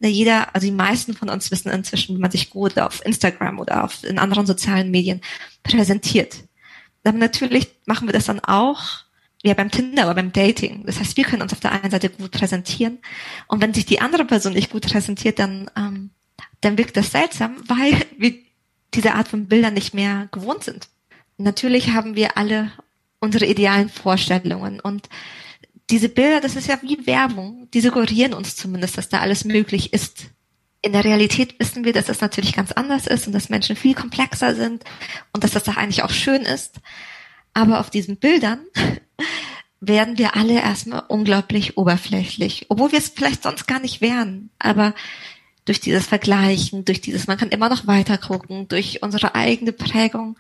Jeder, 0.01 0.53
also 0.55 0.67
die 0.67 0.73
meisten 0.73 1.15
von 1.15 1.29
uns 1.29 1.51
wissen 1.53 1.71
inzwischen, 1.71 2.17
wie 2.17 2.21
man 2.21 2.31
sich 2.31 2.51
gut 2.51 2.79
auf 2.79 3.05
Instagram 3.05 3.61
oder 3.61 3.85
auf, 3.85 4.03
in 4.03 4.19
anderen 4.19 4.47
sozialen 4.47 4.91
Medien 4.91 5.21
präsentiert. 5.63 6.39
Aber 7.05 7.19
natürlich 7.19 7.69
machen 7.87 8.09
wir 8.09 8.13
das 8.13 8.27
dann 8.27 8.41
auch, 8.41 9.05
ja 9.43 9.55
beim 9.55 9.71
Tinder 9.71 10.05
oder 10.05 10.15
beim 10.15 10.33
Dating. 10.33 10.85
Das 10.87 11.01
heißt, 11.01 11.17
wir 11.17 11.25
können 11.25 11.43
uns 11.43 11.53
auf 11.53 11.61
der 11.61 11.73
einen 11.73 11.91
Seite 11.91 12.11
gut 12.11 12.31
präsentieren 12.31 12.99
und 13.49 13.61
wenn 13.61 13.75
sich 13.75 13.87
die 13.87 14.01
andere 14.01 14.25
Person 14.25 14.53
nicht 14.53 14.71
gut 14.71 14.87
präsentiert, 14.91 15.39
dann, 15.39 15.71
ähm, 15.77 16.11
dann 16.61 16.79
wirkt 16.79 16.97
das 16.97 17.11
seltsam, 17.11 17.57
weil 17.67 17.95
wir 18.19 18.35
diese 18.95 19.15
Art 19.15 19.29
von 19.29 19.47
Bildern 19.47 19.75
nicht 19.75 19.95
mehr 19.95 20.29
gewohnt 20.33 20.65
sind. 20.65 20.89
Natürlich 21.39 21.91
haben 21.91 22.15
wir 22.15 22.37
alle 22.37 22.73
unsere 23.21 23.47
idealen 23.47 23.89
Vorstellungen. 23.89 24.81
Und 24.81 25.09
diese 25.91 26.09
Bilder, 26.09 26.41
das 26.41 26.57
ist 26.57 26.69
ja 26.69 26.79
wie 26.83 27.07
Werbung, 27.07 27.69
die 27.73 27.81
suggerieren 27.81 28.35
uns 28.35 28.57
zumindest, 28.57 28.99
dass 28.99 29.09
da 29.09 29.21
alles 29.21 29.45
möglich 29.45 29.93
ist. 29.93 30.27
In 30.83 30.93
der 30.93 31.05
Realität 31.05 31.59
wissen 31.61 31.85
wir, 31.85 31.93
dass 31.93 32.07
das 32.07 32.21
natürlich 32.21 32.55
ganz 32.55 32.73
anders 32.73 33.07
ist 33.07 33.27
und 33.27 33.33
dass 33.33 33.49
Menschen 33.49 33.77
viel 33.77 33.95
komplexer 33.95 34.55
sind 34.55 34.85
und 35.33 35.45
dass 35.45 35.53
das 35.53 35.65
doch 35.65 35.77
eigentlich 35.77 36.03
auch 36.03 36.11
schön 36.11 36.43
ist. 36.43 36.81
Aber 37.55 37.79
auf 37.79 37.91
diesen 37.91 38.17
Bildern 38.17 38.61
werden 39.85 40.17
wir 40.17 40.37
alle 40.37 40.61
erstmal 40.61 41.03
unglaublich 41.09 41.77
oberflächlich, 41.77 42.67
obwohl 42.69 42.93
wir 42.93 43.01
es 43.01 43.09
vielleicht 43.09 43.43
sonst 43.43 43.67
gar 43.67 43.81
nicht 43.81 44.01
wären. 44.01 44.51
Aber 44.61 44.95
durch 45.65 45.81
dieses 45.81 46.07
Vergleichen, 46.07 46.85
durch 46.85 47.01
dieses, 47.01 47.27
man 47.27 47.37
kann 47.37 47.49
immer 47.49 47.69
noch 47.69 47.89
weiter 47.89 48.17
gucken, 48.17 48.69
durch 48.69 49.03
unsere 49.03 49.35
eigene 49.35 49.73
Prägung, 49.73 50.39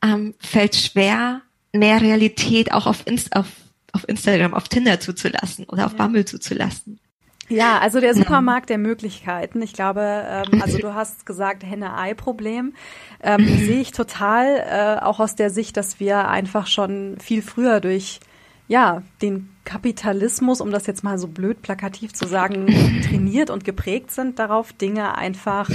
ähm, 0.00 0.34
fällt 0.38 0.76
schwer, 0.76 1.42
mehr 1.72 2.00
Realität 2.00 2.72
auch 2.72 2.86
auf, 2.86 3.02
Inst 3.04 3.34
auf, 3.34 3.46
auf 3.92 4.08
Instagram, 4.08 4.54
auf 4.54 4.68
Tinder 4.68 5.00
zuzulassen 5.00 5.64
oder 5.64 5.86
auf 5.86 5.92
ja. 5.92 5.98
Bumble 5.98 6.24
zuzulassen. 6.24 7.00
Ja, 7.48 7.78
also 7.78 8.00
der 8.00 8.14
Supermarkt 8.14 8.70
der 8.70 8.78
Möglichkeiten. 8.78 9.60
Ich 9.60 9.72
glaube, 9.72 10.24
ähm, 10.26 10.62
also 10.62 10.78
du 10.78 10.94
hast 10.94 11.26
gesagt 11.26 11.64
Henne-Ei-Problem. 11.64 12.74
Ähm, 13.22 13.58
sehe 13.58 13.80
ich 13.80 13.90
total, 13.90 14.98
äh, 15.00 15.04
auch 15.04 15.18
aus 15.18 15.34
der 15.34 15.50
Sicht, 15.50 15.76
dass 15.76 15.98
wir 15.98 16.28
einfach 16.28 16.68
schon 16.68 17.18
viel 17.20 17.42
früher 17.42 17.80
durch 17.80 18.20
ja, 18.68 19.02
den 19.22 19.50
Kapitalismus, 19.64 20.60
um 20.60 20.70
das 20.70 20.86
jetzt 20.86 21.04
mal 21.04 21.18
so 21.18 21.28
blöd 21.28 21.62
plakativ 21.62 22.12
zu 22.12 22.26
sagen, 22.26 22.66
trainiert 23.08 23.50
und 23.50 23.64
geprägt 23.64 24.10
sind 24.10 24.38
darauf, 24.38 24.72
Dinge 24.72 25.16
einfach 25.16 25.70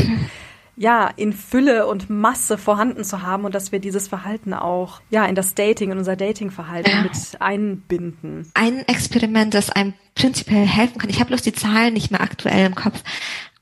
ja, 0.80 1.10
in 1.18 1.34
Fülle 1.34 1.88
und 1.88 2.10
Masse 2.10 2.58
vorhanden 2.58 3.04
zu 3.04 3.22
haben 3.22 3.44
und 3.44 3.54
dass 3.54 3.74
wir 3.74 3.80
dieses 3.80 4.08
Verhalten 4.08 4.54
auch, 4.54 5.02
ja, 5.10 5.26
in 5.26 5.36
das 5.36 5.54
Dating, 5.54 5.92
in 5.92 5.98
unser 5.98 6.16
Datingverhalten 6.16 6.92
ja. 6.92 7.02
mit 7.04 7.12
einbinden. 7.42 8.50
Ein 8.54 8.88
Experiment, 8.88 9.54
das 9.54 9.70
einem 9.70 9.94
prinzipiell 10.16 10.66
helfen 10.66 10.98
kann. 10.98 11.10
Ich 11.10 11.20
habe 11.20 11.28
bloß 11.28 11.42
die 11.42 11.52
Zahlen 11.52 11.94
nicht 11.94 12.12
mehr 12.12 12.22
aktuell 12.22 12.66
im 12.66 12.76
Kopf 12.76 13.04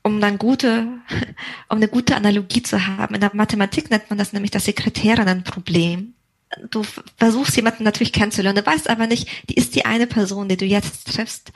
um 0.04 0.20
dann 0.20 0.38
gute, 0.38 0.86
um 1.68 1.76
eine 1.76 1.88
gute 1.88 2.16
Analogie 2.16 2.62
zu 2.62 2.86
haben. 2.86 3.14
In 3.14 3.20
der 3.20 3.34
Mathematik 3.34 3.90
nennt 3.90 4.08
man 4.10 4.18
das 4.18 4.32
nämlich 4.32 4.50
das 4.50 4.64
Sekretärinnenproblem. 4.64 6.14
Du 6.70 6.82
versuchst 7.16 7.56
jemanden 7.56 7.84
natürlich 7.84 8.12
kennenzulernen, 8.12 8.64
du 8.64 8.70
weißt 8.70 8.88
aber 8.88 9.06
nicht, 9.06 9.28
die 9.50 9.54
ist 9.54 9.74
die 9.74 9.84
eine 9.84 10.06
Person, 10.06 10.48
die 10.48 10.56
du 10.56 10.64
jetzt 10.64 11.12
triffst 11.12 11.52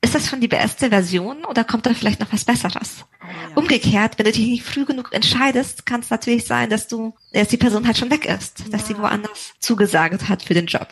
ist 0.00 0.14
das 0.14 0.28
schon 0.28 0.40
die 0.40 0.48
beste 0.48 0.90
Version 0.90 1.44
oder 1.44 1.64
kommt 1.64 1.86
da 1.86 1.92
vielleicht 1.92 2.20
noch 2.20 2.32
was 2.32 2.44
Besseres? 2.44 3.04
Oh, 3.20 3.26
ja. 3.26 3.56
Umgekehrt, 3.56 4.18
wenn 4.18 4.26
du 4.26 4.32
dich 4.32 4.46
nicht 4.46 4.62
früh 4.62 4.84
genug 4.84 5.12
entscheidest, 5.12 5.86
kann 5.86 6.00
es 6.00 6.10
natürlich 6.10 6.46
sein, 6.46 6.70
dass 6.70 6.86
du, 6.86 7.14
dass 7.32 7.48
die 7.48 7.56
Person 7.56 7.86
halt 7.86 7.98
schon 7.98 8.10
weg 8.10 8.24
ist, 8.24 8.60
ja. 8.60 8.66
dass 8.70 8.86
sie 8.86 8.96
woanders 8.96 9.54
zugesagt 9.58 10.28
hat 10.28 10.42
für 10.42 10.54
den 10.54 10.66
Job. 10.66 10.88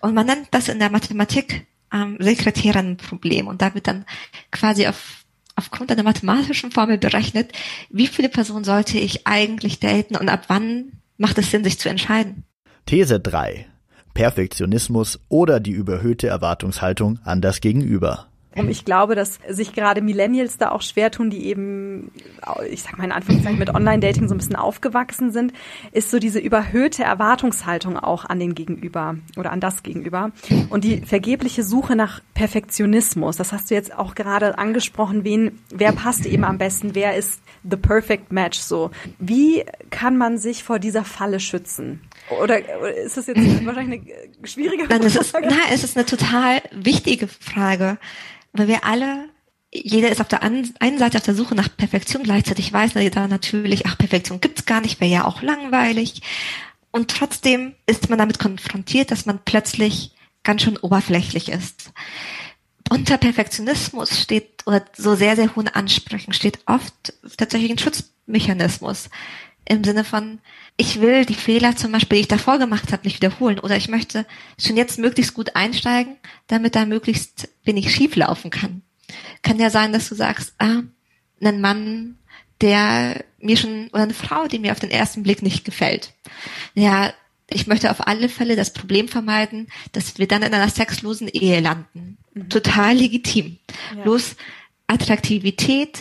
Und 0.00 0.14
man 0.14 0.26
nennt 0.26 0.48
das 0.50 0.68
in 0.68 0.78
der 0.78 0.90
Mathematik 0.90 1.66
ähm, 1.92 2.16
Sekretärinnenproblem 2.18 3.48
und 3.48 3.60
da 3.60 3.74
wird 3.74 3.86
dann 3.86 4.06
quasi 4.50 4.86
auf, 4.86 5.24
aufgrund 5.54 5.92
einer 5.92 6.02
mathematischen 6.02 6.72
Formel 6.72 6.96
berechnet, 6.96 7.52
wie 7.90 8.06
viele 8.06 8.30
Personen 8.30 8.64
sollte 8.64 8.98
ich 8.98 9.26
eigentlich 9.26 9.78
daten 9.78 10.16
und 10.16 10.30
ab 10.30 10.44
wann 10.48 11.01
macht 11.22 11.38
es 11.38 11.50
Sinn, 11.50 11.64
sich 11.64 11.78
zu 11.78 11.88
entscheiden. 11.88 12.44
These 12.84 13.20
3. 13.20 13.66
Perfektionismus 14.12 15.20
oder 15.28 15.60
die 15.60 15.70
überhöhte 15.70 16.26
Erwartungshaltung 16.26 17.20
an 17.24 17.40
das 17.40 17.60
Gegenüber. 17.60 18.26
Und 18.56 18.70
ich 18.70 18.84
glaube, 18.84 19.14
dass 19.14 19.38
sich 19.48 19.72
gerade 19.72 20.02
Millennials 20.02 20.58
da 20.58 20.70
auch 20.70 20.82
schwer 20.82 21.10
tun, 21.10 21.30
die 21.30 21.46
eben, 21.46 22.10
ich 22.70 22.82
sag 22.82 22.98
mal 22.98 23.04
in 23.04 23.12
Anführungszeichen, 23.12 23.58
mit 23.58 23.74
Online-Dating 23.74 24.28
so 24.28 24.34
ein 24.34 24.38
bisschen 24.38 24.56
aufgewachsen 24.56 25.32
sind, 25.32 25.52
ist 25.92 26.10
so 26.10 26.18
diese 26.18 26.38
überhöhte 26.38 27.02
Erwartungshaltung 27.02 27.98
auch 27.98 28.24
an 28.24 28.38
den 28.38 28.54
Gegenüber 28.54 29.16
oder 29.36 29.52
an 29.52 29.60
das 29.60 29.82
Gegenüber. 29.82 30.32
Und 30.70 30.84
die 30.84 31.00
vergebliche 31.00 31.62
Suche 31.62 31.96
nach 31.96 32.20
Perfektionismus, 32.34 33.36
das 33.36 33.52
hast 33.52 33.70
du 33.70 33.74
jetzt 33.74 33.96
auch 33.96 34.14
gerade 34.14 34.58
angesprochen, 34.58 35.24
wen, 35.24 35.58
wer 35.72 35.92
passt 35.92 36.26
eben 36.26 36.44
am 36.44 36.58
besten, 36.58 36.94
wer 36.94 37.16
ist 37.16 37.40
the 37.68 37.76
perfect 37.76 38.32
match 38.32 38.58
so. 38.58 38.90
Wie 39.18 39.64
kann 39.90 40.16
man 40.16 40.38
sich 40.38 40.64
vor 40.64 40.78
dieser 40.78 41.04
Falle 41.04 41.40
schützen? 41.40 42.00
Oder, 42.30 42.60
ist 42.96 43.16
das 43.16 43.26
jetzt 43.26 43.66
wahrscheinlich 43.66 44.00
eine 44.02 44.48
schwierige 44.48 44.86
Frage? 44.86 45.00
Nein, 45.00 45.06
es 45.06 45.16
ist, 45.16 45.32
nein, 45.34 45.52
es 45.72 45.84
ist 45.84 45.96
eine 45.96 46.06
total 46.06 46.62
wichtige 46.72 47.28
Frage 47.28 47.98
weil 48.52 48.68
wir 48.68 48.84
alle, 48.84 49.28
jeder 49.72 50.10
ist 50.10 50.20
auf 50.20 50.28
der 50.28 50.42
einen 50.42 50.98
Seite 50.98 51.18
auf 51.18 51.24
der 51.24 51.34
Suche 51.34 51.54
nach 51.54 51.74
Perfektion, 51.74 52.22
gleichzeitig 52.22 52.72
weiß 52.72 52.94
jeder 52.94 53.28
natürlich, 53.28 53.86
ach, 53.86 53.96
Perfektion 53.96 54.40
gibt's 54.40 54.66
gar 54.66 54.80
nicht, 54.80 55.00
wäre 55.00 55.10
ja 55.10 55.24
auch 55.24 55.42
langweilig. 55.42 56.22
Und 56.90 57.10
trotzdem 57.10 57.74
ist 57.86 58.10
man 58.10 58.18
damit 58.18 58.38
konfrontiert, 58.38 59.10
dass 59.10 59.24
man 59.24 59.40
plötzlich 59.44 60.12
ganz 60.42 60.62
schön 60.62 60.76
oberflächlich 60.76 61.48
ist. 61.48 61.92
Unter 62.90 63.16
Perfektionismus 63.16 64.20
steht, 64.20 64.66
oder 64.66 64.84
so 64.94 65.14
sehr, 65.14 65.36
sehr 65.36 65.56
hohen 65.56 65.68
Ansprüchen 65.68 66.34
steht 66.34 66.58
oft 66.66 67.14
tatsächlich 67.38 67.70
ein 67.70 67.78
Schutzmechanismus. 67.78 69.08
Im 69.64 69.84
Sinne 69.84 70.04
von, 70.04 70.40
ich 70.76 71.00
will 71.00 71.24
die 71.24 71.34
Fehler 71.34 71.76
zum 71.76 71.92
Beispiel, 71.92 72.16
die 72.16 72.22
ich 72.22 72.28
davor 72.28 72.58
gemacht 72.58 72.92
habe, 72.92 73.04
nicht 73.04 73.16
wiederholen. 73.22 73.58
Oder 73.58 73.76
ich 73.76 73.88
möchte 73.88 74.26
schon 74.58 74.76
jetzt 74.76 74.98
möglichst 74.98 75.34
gut 75.34 75.54
einsteigen, 75.54 76.16
damit 76.48 76.74
da 76.74 76.84
möglichst 76.84 77.48
wenig 77.64 77.94
schief 77.94 78.16
laufen 78.16 78.50
kann. 78.50 78.82
Kann 79.42 79.58
ja 79.58 79.70
sein, 79.70 79.92
dass 79.92 80.08
du 80.08 80.14
sagst, 80.14 80.54
ah, 80.58 80.82
ein 81.40 81.60
Mann, 81.60 82.18
der 82.60 83.24
mir 83.40 83.56
schon, 83.56 83.88
oder 83.88 84.04
eine 84.04 84.14
Frau, 84.14 84.46
die 84.46 84.58
mir 84.58 84.72
auf 84.72 84.80
den 84.80 84.90
ersten 84.90 85.22
Blick 85.22 85.42
nicht 85.42 85.64
gefällt. 85.64 86.14
Ja, 86.74 87.12
ich 87.50 87.66
möchte 87.66 87.90
auf 87.90 88.06
alle 88.06 88.28
Fälle 88.28 88.56
das 88.56 88.72
Problem 88.72 89.08
vermeiden, 89.08 89.68
dass 89.92 90.18
wir 90.18 90.26
dann 90.26 90.42
in 90.42 90.54
einer 90.54 90.68
sexlosen 90.68 91.28
Ehe 91.28 91.60
landen. 91.60 92.16
Mhm. 92.34 92.48
Total 92.48 92.96
legitim. 92.96 93.58
Ja. 93.96 94.02
Bloß 94.02 94.36
Attraktivität 94.86 95.98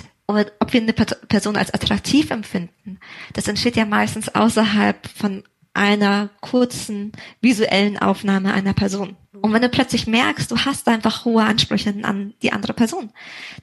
ob 0.60 0.74
wir 0.74 0.82
eine 0.82 0.94
Person 0.94 1.56
als 1.56 1.74
attraktiv 1.74 2.32
empfinden, 2.32 3.00
das 3.34 3.48
entsteht 3.48 3.76
ja 3.76 3.86
meistens 3.86 4.34
außerhalb 4.34 5.08
von 5.08 5.44
einer 5.74 6.30
kurzen 6.42 7.14
visuellen 7.40 7.98
Aufnahme 7.98 8.54
einer 8.54 8.74
Person. 8.74 9.16
Und 9.42 9.54
wenn 9.54 9.62
du 9.62 9.70
plötzlich 9.70 10.08
merkst, 10.08 10.52
du 10.52 10.58
hast 10.58 10.88
einfach 10.88 11.26
hohe 11.26 11.44
Ansprüche 11.44 11.94
an 12.04 12.34
die 12.42 12.52
andere 12.52 12.74
Person, 12.74 13.12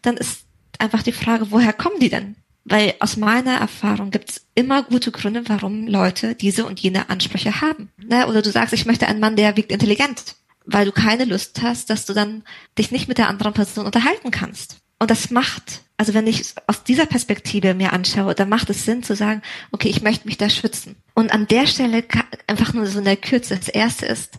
dann 0.03 0.17
ist 0.17 0.45
einfach 0.79 1.03
die 1.03 1.13
Frage, 1.13 1.51
woher 1.51 1.73
kommen 1.73 2.01
die 2.01 2.09
denn? 2.09 2.37
Weil 2.65 2.95
aus 3.01 3.17
meiner 3.17 3.55
Erfahrung 3.55 4.11
gibt 4.11 4.31
es 4.31 4.47
immer 4.55 4.83
gute 4.83 5.11
Gründe, 5.11 5.43
warum 5.47 5.87
Leute 5.87 6.35
diese 6.35 6.67
und 6.67 6.81
jene 6.81 7.09
Ansprüche 7.09 7.61
haben. 7.61 7.91
Ne? 7.97 8.27
Oder 8.27 8.43
du 8.43 8.51
sagst, 8.51 8.75
ich 8.75 8.87
möchte 8.87 9.07
einen 9.07 9.21
Mann, 9.21 9.37
der 9.37 9.57
wirkt 9.57 9.73
intelligent, 9.73 10.37
weil 10.67 10.85
du 10.85 10.93
keine 10.93 11.25
Lust 11.25 11.63
hast, 11.63 11.89
dass 11.89 12.05
du 12.05 12.13
dann 12.13 12.45
dich 12.77 12.91
nicht 12.91 13.09
mit 13.09 13.19
der 13.19 13.29
anderen 13.29 13.55
Person 13.55 13.87
unterhalten 13.87 14.31
kannst. 14.31 14.81
Und 14.99 15.11
das 15.11 15.31
macht, 15.31 15.83
also 15.97 16.15
wenn 16.15 16.27
ich 16.27 16.55
aus 16.67 16.83
dieser 16.85 17.07
Perspektive 17.07 17.75
mir 17.75 17.93
anschaue, 17.93 18.35
dann 18.35 18.49
macht 18.49 18.71
es 18.71 18.85
Sinn 18.85 19.03
zu 19.03 19.15
sagen, 19.15 19.43
okay, 19.71 19.89
ich 19.89 20.03
möchte 20.03 20.27
mich 20.27 20.39
da 20.39 20.51
schützen. 20.51 20.97
Und 21.15 21.33
an 21.33 21.47
der 21.47 21.67
Stelle 21.67 22.05
einfach 22.47 22.73
nur 22.73 22.87
so 22.87 22.99
in 22.99 23.05
der 23.05 23.17
Kürze. 23.17 23.57
Das 23.57 23.69
erste 23.69 24.07
ist, 24.07 24.39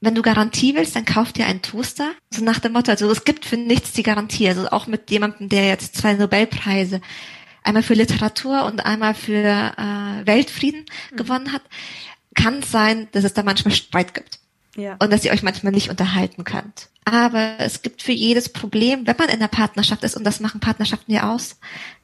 wenn 0.00 0.14
du 0.14 0.22
Garantie 0.22 0.74
willst, 0.74 0.96
dann 0.96 1.04
kauf 1.04 1.32
dir 1.32 1.46
einen 1.46 1.62
Toaster. 1.62 2.10
So 2.30 2.42
nach 2.42 2.58
dem 2.58 2.72
Motto, 2.72 2.90
also 2.90 3.10
es 3.10 3.24
gibt 3.24 3.44
für 3.44 3.56
nichts 3.56 3.92
die 3.92 4.02
Garantie. 4.02 4.48
Also 4.48 4.68
auch 4.68 4.86
mit 4.86 5.10
jemandem, 5.10 5.48
der 5.48 5.68
jetzt 5.68 5.96
zwei 5.96 6.14
Nobelpreise, 6.14 7.00
einmal 7.62 7.82
für 7.82 7.94
Literatur 7.94 8.64
und 8.64 8.84
einmal 8.84 9.14
für 9.14 9.44
äh, 9.44 10.26
Weltfrieden 10.26 10.86
mhm. 11.12 11.16
gewonnen 11.16 11.52
hat, 11.52 11.62
kann 12.34 12.60
es 12.60 12.70
sein, 12.70 13.08
dass 13.12 13.24
es 13.24 13.34
da 13.34 13.42
manchmal 13.42 13.74
Streit 13.74 14.14
gibt. 14.14 14.39
Ja. 14.76 14.96
Und 15.00 15.12
dass 15.12 15.24
ihr 15.24 15.32
euch 15.32 15.42
manchmal 15.42 15.72
nicht 15.72 15.90
unterhalten 15.90 16.44
könnt. 16.44 16.88
Aber 17.04 17.56
es 17.58 17.82
gibt 17.82 18.02
für 18.02 18.12
jedes 18.12 18.48
Problem, 18.48 19.06
wenn 19.06 19.16
man 19.16 19.28
in 19.28 19.40
der 19.40 19.48
Partnerschaft 19.48 20.04
ist, 20.04 20.16
und 20.16 20.24
das 20.24 20.40
machen 20.40 20.60
Partnerschaften 20.60 21.12
ja 21.12 21.32
aus, 21.32 21.58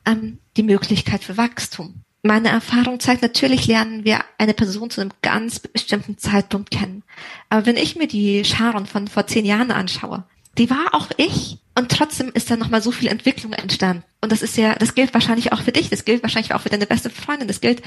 ähm, 0.04 0.38
die 0.56 0.62
Möglichkeit 0.62 1.22
für 1.22 1.36
Wachstum. 1.36 2.02
Meine 2.22 2.48
Erfahrung 2.48 2.98
zeigt, 2.98 3.22
natürlich 3.22 3.66
lernen 3.66 4.04
wir 4.04 4.20
eine 4.38 4.54
Person 4.54 4.90
zu 4.90 5.00
einem 5.00 5.12
ganz 5.22 5.60
bestimmten 5.60 6.18
Zeitpunkt 6.18 6.72
kennen. 6.72 7.04
Aber 7.48 7.66
wenn 7.66 7.76
ich 7.76 7.94
mir 7.94 8.08
die 8.08 8.44
Sharon 8.44 8.86
von 8.86 9.06
vor 9.06 9.28
zehn 9.28 9.44
Jahren 9.44 9.70
anschaue, 9.70 10.24
die 10.58 10.70
war 10.70 10.92
auch 10.92 11.08
ich. 11.18 11.58
Und 11.78 11.90
trotzdem 11.90 12.32
ist 12.32 12.50
da 12.50 12.56
nochmal 12.56 12.82
so 12.82 12.90
viel 12.90 13.08
Entwicklung 13.08 13.52
entstanden. 13.52 14.02
Und 14.22 14.32
das 14.32 14.42
ist 14.42 14.56
ja, 14.56 14.74
das 14.74 14.94
gilt 14.94 15.14
wahrscheinlich 15.14 15.52
auch 15.52 15.60
für 15.60 15.72
dich, 15.72 15.90
das 15.90 16.04
gilt 16.04 16.22
wahrscheinlich 16.22 16.54
auch 16.54 16.62
für 16.62 16.70
deine 16.70 16.86
beste 16.86 17.10
Freundin, 17.10 17.48
das 17.48 17.60
gilt 17.60 17.82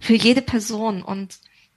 für 0.00 0.14
jede 0.14 0.42
Person. 0.42 1.02
Und 1.02 1.36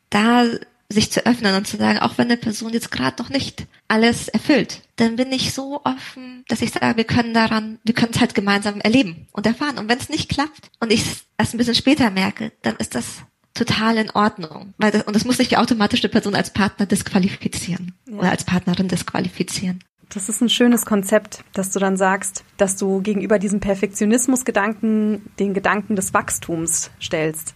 da 0.09 0.45
sich 0.89 1.11
zu 1.11 1.25
öffnen 1.25 1.55
und 1.55 1.67
zu 1.67 1.77
sagen, 1.77 1.99
auch 1.99 2.17
wenn 2.17 2.27
eine 2.27 2.37
Person 2.37 2.71
jetzt 2.71 2.91
gerade 2.91 3.21
noch 3.21 3.29
nicht 3.29 3.67
alles 3.87 4.29
erfüllt, 4.29 4.81
dann 4.95 5.17
bin 5.17 5.31
ich 5.31 5.53
so 5.53 5.81
offen, 5.83 6.45
dass 6.47 6.61
ich 6.61 6.71
sage, 6.71 6.95
wir 6.95 7.03
können 7.03 7.33
daran, 7.33 7.79
wir 7.83 7.93
können 7.93 8.13
es 8.13 8.21
halt 8.21 8.35
gemeinsam 8.35 8.79
erleben 8.79 9.27
und 9.31 9.45
erfahren. 9.45 9.77
Und 9.77 9.89
wenn 9.89 9.99
es 9.99 10.09
nicht 10.09 10.29
klappt 10.29 10.71
und 10.79 10.91
ich 10.91 11.01
es 11.01 11.25
erst 11.37 11.53
ein 11.53 11.57
bisschen 11.57 11.75
später 11.75 12.09
merke, 12.09 12.53
dann 12.61 12.77
ist 12.77 12.95
das 12.95 13.23
total 13.53 13.97
in 13.97 14.11
Ordnung. 14.11 14.73
Weil 14.77 14.91
das, 14.91 15.03
und 15.03 15.15
das 15.15 15.25
muss 15.25 15.39
nicht 15.39 15.51
die 15.51 15.57
automatische 15.57 16.09
Person 16.09 16.35
als 16.35 16.53
Partner 16.53 16.85
disqualifizieren 16.85 17.93
ja. 18.07 18.17
oder 18.17 18.31
als 18.31 18.45
Partnerin 18.45 18.87
disqualifizieren. 18.87 19.83
Das 20.09 20.29
ist 20.29 20.41
ein 20.41 20.49
schönes 20.49 20.85
Konzept, 20.85 21.43
dass 21.53 21.71
du 21.71 21.79
dann 21.79 21.97
sagst, 21.97 22.45
dass 22.55 22.77
du 22.77 23.01
gegenüber 23.01 23.39
diesem 23.39 23.59
Perfektionismusgedanken 23.59 25.29
den 25.37 25.53
Gedanken 25.53 25.97
des 25.97 26.13
Wachstums 26.13 26.91
stellst. 27.01 27.55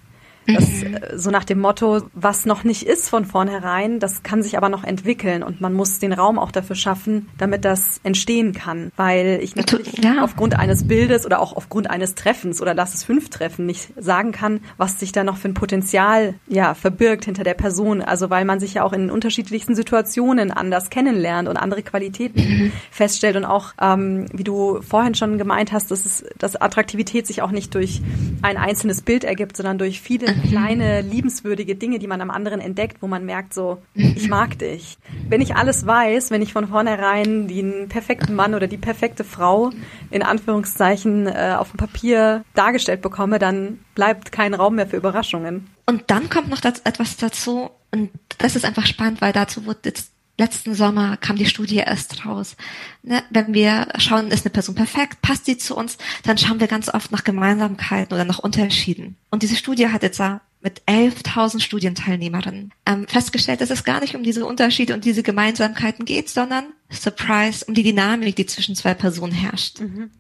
Das, 0.56 0.84
äh, 0.84 1.18
so 1.18 1.32
nach 1.32 1.44
dem 1.44 1.60
Motto, 1.60 2.02
was 2.14 2.46
noch 2.46 2.64
nicht 2.64 2.84
ist 2.84 3.10
von 3.10 3.26
vornherein, 3.26 4.00
das 4.00 4.24
kann 4.24 4.44
sich 4.44 4.58
aber 4.58 4.70
noch 4.70 4.84
entwickeln 4.84 5.44
und 5.44 5.62
man 5.62 5.74
muss 5.74 6.00
den 6.00 6.14
Raum 6.14 6.40
auch 6.40 6.52
dafür 6.52 6.76
schaffen, 6.76 7.30
damit 7.38 7.66
das 7.66 8.00
entstehen 8.04 8.54
kann. 8.54 8.92
Weil 8.96 9.40
ich 9.42 9.56
natürlich 9.56 9.98
ja. 10.04 10.24
aufgrund 10.24 10.58
eines 10.58 10.88
Bildes 10.88 11.26
oder 11.26 11.40
auch 11.40 11.56
aufgrund 11.56 11.90
eines 11.90 12.16
Treffens 12.16 12.62
oder 12.62 12.74
lass 12.74 12.94
es 12.94 13.04
fünf 13.04 13.30
Treffen 13.30 13.66
nicht 13.66 13.90
sagen 13.98 14.32
kann, 14.32 14.62
was 14.78 15.00
sich 15.00 15.12
da 15.12 15.24
noch 15.24 15.38
für 15.38 15.50
ein 15.50 15.54
Potenzial 15.54 16.36
ja 16.48 16.74
verbirgt 16.74 17.26
hinter 17.26 17.44
der 17.44 17.54
Person. 17.54 18.02
Also 18.02 18.30
weil 18.30 18.46
man 18.46 18.60
sich 18.60 18.76
ja 18.76 18.84
auch 18.84 18.94
in 18.94 19.10
unterschiedlichsten 19.10 19.76
Situationen 19.76 20.52
anders 20.52 20.90
kennenlernt 20.90 21.48
und 21.48 21.58
andere 21.58 21.84
Qualitäten 21.84 22.40
mhm. 22.40 22.72
feststellt 22.92 23.36
und 23.36 23.46
auch, 23.46 23.74
ähm, 23.82 24.26
wie 24.34 24.44
du 24.44 24.82
vorhin 24.82 25.16
schon 25.16 25.38
gemeint 25.38 25.72
hast, 25.72 25.92
dass, 25.92 26.06
es, 26.06 26.26
dass 26.38 26.56
Attraktivität 26.56 27.28
sich 27.28 27.42
auch 27.42 27.52
nicht 27.52 27.76
durch 27.76 28.02
ein 28.42 28.58
einzelnes 28.58 29.02
Bild 29.02 29.24
ergibt, 29.24 29.58
sondern 29.58 29.78
durch 29.78 30.02
viele 30.02 30.32
mhm. 30.32 30.41
Kleine, 30.42 31.02
liebenswürdige 31.02 31.76
Dinge, 31.76 32.00
die 32.00 32.08
man 32.08 32.22
am 32.22 32.32
anderen 32.32 32.60
entdeckt, 32.60 33.02
wo 33.02 33.08
man 33.08 33.26
merkt 33.26 33.54
so, 33.54 33.82
ich 33.94 34.28
mag 34.30 34.58
dich. 34.60 34.98
Wenn 35.30 35.42
ich 35.42 35.56
alles 35.56 35.86
weiß, 35.86 36.32
wenn 36.32 36.42
ich 36.42 36.54
von 36.54 36.68
vornherein 36.68 37.48
den 37.48 37.88
perfekten 37.90 38.36
Mann 38.36 38.54
oder 38.54 38.68
die 38.68 38.78
perfekte 38.78 39.24
Frau 39.24 39.72
in 40.10 40.24
Anführungszeichen 40.24 41.28
äh, 41.28 41.56
auf 41.58 41.72
dem 41.72 41.78
Papier 41.78 42.44
dargestellt 42.54 43.02
bekomme, 43.02 43.40
dann 43.40 43.80
bleibt 43.96 44.32
kein 44.32 44.54
Raum 44.54 44.76
mehr 44.76 44.88
für 44.88 44.98
Überraschungen. 44.98 45.68
Und 45.86 46.04
dann 46.08 46.30
kommt 46.30 46.50
noch 46.50 46.62
das, 46.62 46.80
etwas 46.80 47.18
dazu, 47.18 47.70
und 47.92 48.10
das 48.38 48.56
ist 48.56 48.66
einfach 48.66 48.86
spannend, 48.86 49.22
weil 49.22 49.34
dazu 49.34 49.66
wurde 49.66 49.80
jetzt 49.86 50.12
letzten 50.42 50.74
Sommer 50.74 51.18
kam 51.18 51.38
die 51.38 51.46
Studie 51.46 51.78
erst 51.78 52.26
raus. 52.26 52.58
Ne, 53.04 53.24
wenn 53.30 53.54
wir 53.54 53.88
schauen, 53.98 54.30
ist 54.32 54.46
eine 54.46 54.52
Person 54.52 54.76
perfekt, 54.76 55.22
passt 55.22 55.46
sie 55.46 55.58
zu 55.58 55.76
uns, 55.76 55.98
dann 56.24 56.38
schauen 56.38 56.60
wir 56.60 56.68
ganz 56.68 56.90
oft 56.90 57.12
nach 57.12 57.24
Gemeinsamkeiten 57.24 58.14
oder 58.14 58.26
nach 58.26 58.40
Unterschieden. 58.40 59.16
Und 59.30 59.44
diese 59.44 59.56
Studie 59.56 59.88
hat 59.88 60.04
jetzt 60.04 60.22
mit 60.64 60.82
11.000 60.88 61.60
Studienteilnehmerinnen 61.62 62.72
ähm, 62.86 63.08
festgestellt, 63.08 63.62
dass 63.62 63.70
es 63.70 63.84
gar 63.84 64.02
nicht 64.02 64.16
um 64.16 64.24
diese 64.24 64.46
Unterschiede 64.46 64.94
und 64.94 65.06
diese 65.06 65.24
Gemeinsamkeiten 65.24 66.06
geht, 66.06 66.30
sondern, 66.30 66.66
Surprise, 66.90 67.66
um 67.66 67.74
die 67.74 67.84
Dynamik, 67.84 68.36
die 68.36 68.46
zwischen 68.46 68.76
zwei 68.76 68.94
Personen 68.94 69.32
herrscht. 69.32 69.80
Mhm. 69.80 70.12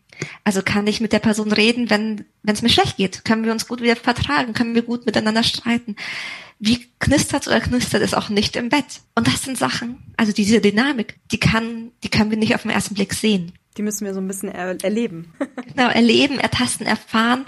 Also 0.44 0.62
kann 0.62 0.88
ich 0.88 1.02
mit 1.02 1.14
der 1.14 1.20
Person 1.20 1.52
reden, 1.52 1.90
wenn 1.90 2.26
wenn 2.44 2.56
es 2.56 2.62
mir 2.62 2.70
schlecht 2.70 2.98
geht? 2.98 3.24
Können 3.24 3.46
wir 3.46 3.52
uns 3.52 3.68
gut 3.68 3.82
wieder 3.82 3.96
vertragen? 3.96 4.54
Können 4.54 4.76
wir 4.76 4.82
gut 4.82 5.06
miteinander 5.06 5.44
streiten? 5.44 5.96
Wie 6.64 6.88
knistert 7.00 7.48
oder 7.48 7.60
knistert 7.60 8.04
es 8.04 8.14
auch 8.14 8.30
nicht 8.30 8.56
im 8.56 8.70
Bett? 8.70 9.02
Und 9.16 9.26
das 9.26 9.42
sind 9.42 9.58
Sachen, 9.58 10.14
also 10.16 10.32
diese 10.32 10.62
Dynamik, 10.62 11.20
die 11.32 11.40
kann, 11.40 11.92
die 12.04 12.10
können 12.10 12.30
wir 12.30 12.38
nicht 12.38 12.54
auf 12.54 12.62
den 12.62 12.70
ersten 12.70 12.94
Blick 12.94 13.14
sehen. 13.16 13.54
Die 13.78 13.82
müssen 13.82 14.06
wir 14.06 14.14
so 14.14 14.20
ein 14.20 14.28
bisschen 14.28 14.50
er 14.50 14.78
erleben. 14.84 15.34
genau, 15.68 15.90
erleben, 15.90 16.40
ertasten, 16.40 16.86
erfahren. 16.86 17.46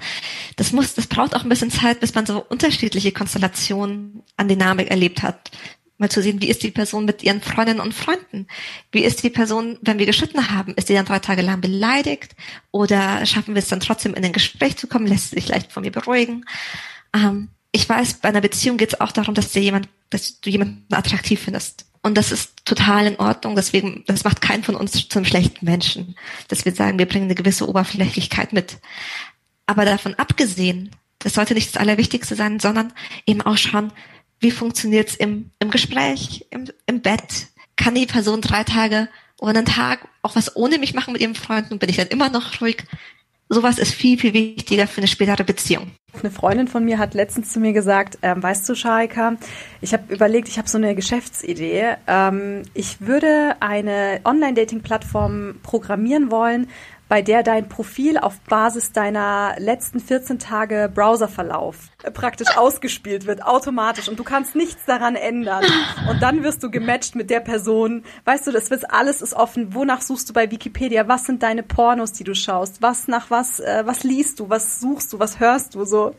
Das 0.55 0.71
muss, 0.71 0.95
das 0.95 1.05
braucht 1.05 1.35
auch 1.35 1.43
ein 1.43 1.49
bisschen 1.49 1.69
Zeit, 1.69 1.99
bis 1.99 2.15
man 2.15 2.25
so 2.25 2.43
unterschiedliche 2.43 3.11
Konstellationen 3.11 4.23
an 4.35 4.47
Dynamik 4.47 4.89
erlebt 4.89 5.21
hat 5.21 5.51
mal 5.97 6.09
zu 6.09 6.21
sehen, 6.21 6.41
wie 6.41 6.49
ist 6.49 6.63
die 6.63 6.71
Person 6.71 7.05
mit 7.05 7.23
ihren 7.23 7.41
Freundinnen 7.41 7.79
und 7.79 7.93
Freunden? 7.93 8.47
Wie 8.91 9.03
ist 9.03 9.23
die 9.23 9.29
Person, 9.29 9.77
wenn 9.81 9.99
wir 9.99 10.05
geschnitten 10.05 10.49
haben? 10.49 10.73
Ist 10.75 10.87
sie 10.87 10.95
dann 10.95 11.05
drei 11.05 11.19
Tage 11.19 11.41
lang 11.41 11.61
beleidigt? 11.61 12.35
Oder 12.71 13.25
schaffen 13.25 13.55
wir 13.55 13.59
es 13.59 13.69
dann 13.69 13.79
trotzdem 13.79 14.13
in 14.13 14.25
ein 14.25 14.33
Gespräch 14.33 14.77
zu 14.77 14.87
kommen? 14.87 15.07
Lässt 15.07 15.29
sie 15.29 15.35
sich 15.35 15.47
leicht 15.47 15.71
von 15.71 15.83
mir 15.83 15.91
beruhigen? 15.91 16.45
Ähm, 17.15 17.49
ich 17.73 17.89
weiß, 17.89 18.15
bei 18.15 18.29
einer 18.29 18.39
Beziehung 18.39 18.77
geht 18.77 18.93
es 18.93 19.01
auch 19.01 19.11
darum, 19.11 19.33
dass 19.33 19.51
dir 19.51 19.61
jemand, 19.61 19.89
dass 20.11 20.39
du 20.39 20.49
jemanden 20.49 20.85
attraktiv 20.93 21.41
findest. 21.41 21.85
Und 22.03 22.15
das 22.17 22.31
ist 22.31 22.65
total 22.65 23.07
in 23.07 23.15
Ordnung. 23.17 23.55
Deswegen, 23.55 24.03
das 24.05 24.23
macht 24.23 24.41
keinen 24.41 24.63
von 24.63 24.75
uns 24.75 25.09
zum 25.09 25.25
schlechten 25.25 25.65
Menschen, 25.65 26.15
dass 26.49 26.65
wir 26.65 26.73
sagen, 26.73 26.99
wir 26.99 27.07
bringen 27.07 27.25
eine 27.25 27.35
gewisse 27.35 27.67
Oberflächlichkeit 27.67 28.53
mit. 28.53 28.77
Aber 29.65 29.85
davon 29.85 30.13
abgesehen, 30.15 30.91
das 31.19 31.33
sollte 31.33 31.55
nicht 31.55 31.73
das 31.73 31.81
Allerwichtigste 31.81 32.35
sein, 32.35 32.59
sondern 32.59 32.93
eben 33.25 33.41
auch 33.41 33.57
schauen, 33.57 33.91
wie 34.39 34.51
funktioniert 34.51 35.09
es 35.09 35.15
im, 35.15 35.49
im 35.59 35.71
Gespräch, 35.71 36.45
im, 36.51 36.69
im 36.85 37.01
Bett? 37.01 37.47
Kann 37.75 37.95
die 37.95 38.05
Person 38.05 38.41
drei 38.41 38.63
Tage 38.63 39.07
oder 39.39 39.57
einen 39.57 39.65
Tag 39.65 40.07
auch 40.21 40.35
was 40.35 40.55
ohne 40.55 40.77
mich 40.77 40.93
machen 40.93 41.13
mit 41.13 41.21
ihrem 41.21 41.33
Freund 41.33 41.71
und 41.71 41.79
bin 41.79 41.89
ich 41.89 41.95
dann 41.95 42.07
immer 42.07 42.29
noch 42.29 42.61
ruhig? 42.61 42.83
Sowas 43.49 43.77
ist 43.77 43.93
viel, 43.93 44.17
viel 44.17 44.33
wichtiger 44.33 44.87
für 44.87 44.99
eine 44.99 45.07
spätere 45.07 45.43
Beziehung. 45.43 45.91
Eine 46.21 46.31
Freundin 46.31 46.67
von 46.67 46.85
mir 46.85 46.99
hat 46.99 47.13
letztens 47.15 47.51
zu 47.51 47.59
mir 47.59 47.73
gesagt, 47.73 48.19
ähm, 48.21 48.41
weißt 48.41 48.69
du, 48.69 48.75
Shaika, 48.75 49.35
ich 49.81 49.93
habe 49.93 50.13
überlegt, 50.13 50.47
ich 50.47 50.57
habe 50.57 50.69
so 50.69 50.77
eine 50.77 50.93
Geschäftsidee. 50.95 51.95
Ähm, 52.07 52.63
ich 52.73 53.01
würde 53.01 53.55
eine 53.59 54.21
Online-Dating-Plattform 54.23 55.55
programmieren 55.63 56.29
wollen, 56.29 56.69
bei 57.09 57.21
der 57.21 57.43
dein 57.43 57.69
Profil 57.69 58.17
auf 58.17 58.39
Basis 58.41 58.91
deiner 58.91 59.55
letzten 59.57 59.99
14 59.99 60.39
Tage 60.39 60.91
Browserverlauf 60.93 61.77
praktisch 62.13 62.47
ausgespielt 62.57 63.25
wird, 63.25 63.43
automatisch. 63.43 64.09
Und 64.09 64.19
du 64.19 64.23
kannst 64.23 64.55
nichts 64.55 64.85
daran 64.85 65.15
ändern. 65.15 65.63
Und 66.09 66.21
dann 66.21 66.43
wirst 66.43 66.63
du 66.63 66.71
gematcht 66.71 67.15
mit 67.15 67.29
der 67.29 67.39
Person. 67.39 68.03
Weißt 68.25 68.47
du, 68.47 68.51
das 68.51 68.69
wird 68.69 68.91
alles 68.91 69.21
ist 69.21 69.33
offen. 69.33 69.73
Wonach 69.73 70.01
suchst 70.01 70.29
du 70.29 70.33
bei 70.33 70.51
Wikipedia? 70.51 71.07
Was 71.07 71.25
sind 71.25 71.43
deine 71.43 71.63
Pornos, 71.63 72.13
die 72.13 72.23
du 72.23 72.35
schaust? 72.35 72.81
Was 72.81 73.07
nach 73.07 73.29
was, 73.29 73.59
äh, 73.59 73.83
was 73.85 74.03
liest 74.03 74.39
du? 74.39 74.49
Was 74.49 74.79
suchst 74.79 75.13
du? 75.13 75.19
Was 75.19 75.39
hörst 75.39 75.75
du 75.75 75.85
so? 75.85 76.15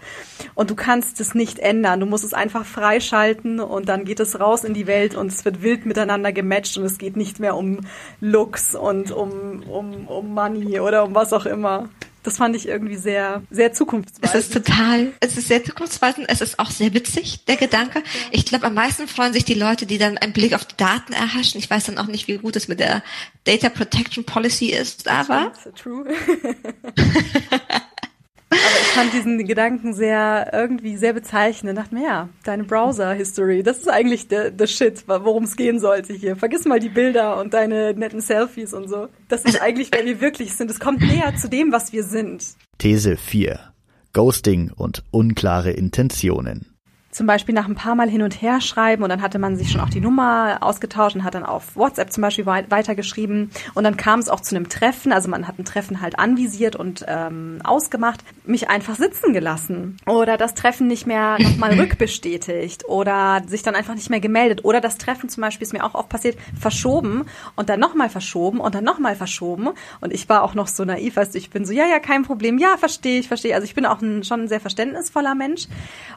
Und 0.54 0.70
du 0.70 0.74
kannst 0.74 1.20
es 1.20 1.34
nicht 1.34 1.58
ändern. 1.58 2.00
Du 2.00 2.06
musst 2.06 2.24
es 2.24 2.34
einfach 2.34 2.64
freischalten 2.64 3.60
und 3.60 3.88
dann 3.88 4.04
geht 4.04 4.20
es 4.20 4.40
raus 4.40 4.64
in 4.64 4.74
die 4.74 4.86
Welt 4.86 5.14
und 5.14 5.28
es 5.28 5.44
wird 5.44 5.62
wild 5.62 5.86
miteinander 5.86 6.32
gematcht 6.32 6.76
und 6.78 6.84
es 6.84 6.98
geht 6.98 7.16
nicht 7.16 7.40
mehr 7.40 7.56
um 7.56 7.80
Looks 8.20 8.74
und 8.74 9.10
um, 9.10 9.62
um, 9.68 10.06
um 10.08 10.34
Money 10.34 10.73
oder 10.80 11.04
um 11.04 11.14
was 11.14 11.32
auch 11.32 11.46
immer. 11.46 11.88
Das 12.22 12.38
fand 12.38 12.56
ich 12.56 12.66
irgendwie 12.66 12.96
sehr, 12.96 13.42
sehr 13.50 13.74
zukunftsweisend. 13.74 14.34
Es 14.34 14.46
ist 14.46 14.54
total, 14.54 15.12
es 15.20 15.36
ist 15.36 15.48
sehr 15.48 15.62
zukunftsweisend. 15.62 16.26
Es 16.30 16.40
ist 16.40 16.58
auch 16.58 16.70
sehr 16.70 16.94
witzig, 16.94 17.44
der 17.44 17.56
Gedanke. 17.56 18.02
Ich 18.30 18.46
glaube, 18.46 18.66
am 18.66 18.72
meisten 18.72 19.06
freuen 19.06 19.34
sich 19.34 19.44
die 19.44 19.52
Leute, 19.52 19.84
die 19.84 19.98
dann 19.98 20.16
einen 20.16 20.32
Blick 20.32 20.54
auf 20.54 20.64
die 20.64 20.76
Daten 20.78 21.12
erhaschen. 21.12 21.58
Ich 21.58 21.68
weiß 21.68 21.84
dann 21.84 21.98
auch 21.98 22.06
nicht, 22.06 22.26
wie 22.26 22.38
gut 22.38 22.56
es 22.56 22.66
mit 22.66 22.80
der 22.80 23.02
Data 23.44 23.68
Protection 23.68 24.24
Policy 24.24 24.68
ist, 24.68 25.06
aber. 25.06 25.52
True. 25.76 26.06
Aber 28.54 28.80
ich 28.80 28.88
fand 28.88 29.12
diesen 29.12 29.46
Gedanken 29.46 29.94
sehr, 29.94 30.50
irgendwie 30.52 30.96
sehr 30.96 31.12
bezeichnend. 31.12 31.78
Ich 31.78 31.84
dachte 31.84 31.94
mir, 31.94 32.04
ja, 32.04 32.28
deine 32.44 32.64
Browser-History, 32.64 33.62
das 33.62 33.78
ist 33.78 33.88
eigentlich 33.88 34.28
der, 34.28 34.50
der 34.50 34.66
Shit, 34.66 35.04
worum 35.06 35.44
es 35.44 35.56
gehen 35.56 35.80
sollte 35.80 36.12
hier. 36.12 36.36
Vergiss 36.36 36.64
mal 36.64 36.80
die 36.80 36.88
Bilder 36.88 37.40
und 37.40 37.54
deine 37.54 37.94
netten 37.94 38.20
Selfies 38.20 38.72
und 38.74 38.88
so. 38.88 39.08
Das 39.28 39.44
ist 39.44 39.60
eigentlich, 39.60 39.90
wer 39.92 40.04
wir 40.04 40.20
wirklich 40.20 40.54
sind. 40.54 40.70
Es 40.70 40.80
kommt 40.80 41.00
näher 41.00 41.34
zu 41.36 41.48
dem, 41.48 41.72
was 41.72 41.92
wir 41.92 42.04
sind. 42.04 42.44
These 42.78 43.16
4. 43.16 43.58
Ghosting 44.12 44.70
und 44.74 45.02
unklare 45.10 45.72
Intentionen 45.72 46.73
zum 47.14 47.28
Beispiel 47.28 47.54
nach 47.54 47.68
ein 47.68 47.76
paar 47.76 47.94
Mal 47.94 48.10
hin 48.10 48.22
und 48.22 48.42
her 48.42 48.60
schreiben 48.60 49.04
und 49.04 49.08
dann 49.08 49.22
hatte 49.22 49.38
man 49.38 49.56
sich 49.56 49.70
schon 49.70 49.80
auch 49.80 49.88
die 49.88 50.00
Nummer 50.00 50.58
ausgetauscht 50.60 51.14
und 51.14 51.22
hat 51.22 51.34
dann 51.34 51.44
auf 51.44 51.76
WhatsApp 51.76 52.12
zum 52.12 52.22
Beispiel 52.22 52.44
weitergeschrieben. 52.44 53.52
Und 53.74 53.84
dann 53.84 53.96
kam 53.96 54.18
es 54.18 54.28
auch 54.28 54.40
zu 54.40 54.56
einem 54.56 54.68
Treffen, 54.68 55.12
also 55.12 55.30
man 55.30 55.46
hat 55.46 55.56
ein 55.56 55.64
Treffen 55.64 56.00
halt 56.00 56.18
anvisiert 56.18 56.74
und 56.74 57.04
ähm, 57.06 57.60
ausgemacht, 57.62 58.24
mich 58.44 58.68
einfach 58.68 58.96
sitzen 58.96 59.32
gelassen. 59.32 59.96
Oder 60.06 60.36
das 60.36 60.54
Treffen 60.54 60.88
nicht 60.88 61.06
mehr 61.06 61.38
nochmal 61.40 61.74
rückbestätigt. 61.80 62.88
Oder 62.88 63.42
sich 63.46 63.62
dann 63.62 63.76
einfach 63.76 63.94
nicht 63.94 64.10
mehr 64.10 64.20
gemeldet. 64.20 64.64
Oder 64.64 64.80
das 64.80 64.98
Treffen 64.98 65.28
zum 65.28 65.40
Beispiel 65.42 65.64
ist 65.64 65.72
mir 65.72 65.84
auch 65.84 65.94
oft 65.94 66.08
passiert, 66.08 66.36
verschoben 66.58 67.26
und 67.54 67.68
dann 67.68 67.78
nochmal 67.78 68.08
verschoben 68.08 68.58
und 68.58 68.74
dann 68.74 68.82
nochmal 68.82 69.14
verschoben. 69.14 69.68
Und 70.00 70.12
ich 70.12 70.28
war 70.28 70.42
auch 70.42 70.54
noch 70.54 70.66
so 70.66 70.84
naiv, 70.84 71.14
weißt 71.14 71.32
du, 71.34 71.38
ich 71.38 71.50
bin 71.50 71.64
so, 71.64 71.72
ja, 71.72 71.86
ja, 71.86 72.00
kein 72.00 72.24
Problem, 72.24 72.58
ja, 72.58 72.76
verstehe 72.76 73.20
ich, 73.20 73.28
verstehe, 73.28 73.54
also 73.54 73.64
ich 73.64 73.76
bin 73.76 73.86
auch 73.86 74.02
ein, 74.02 74.24
schon 74.24 74.40
ein 74.40 74.48
sehr 74.48 74.60
verständnisvoller 74.60 75.36
Mensch. 75.36 75.68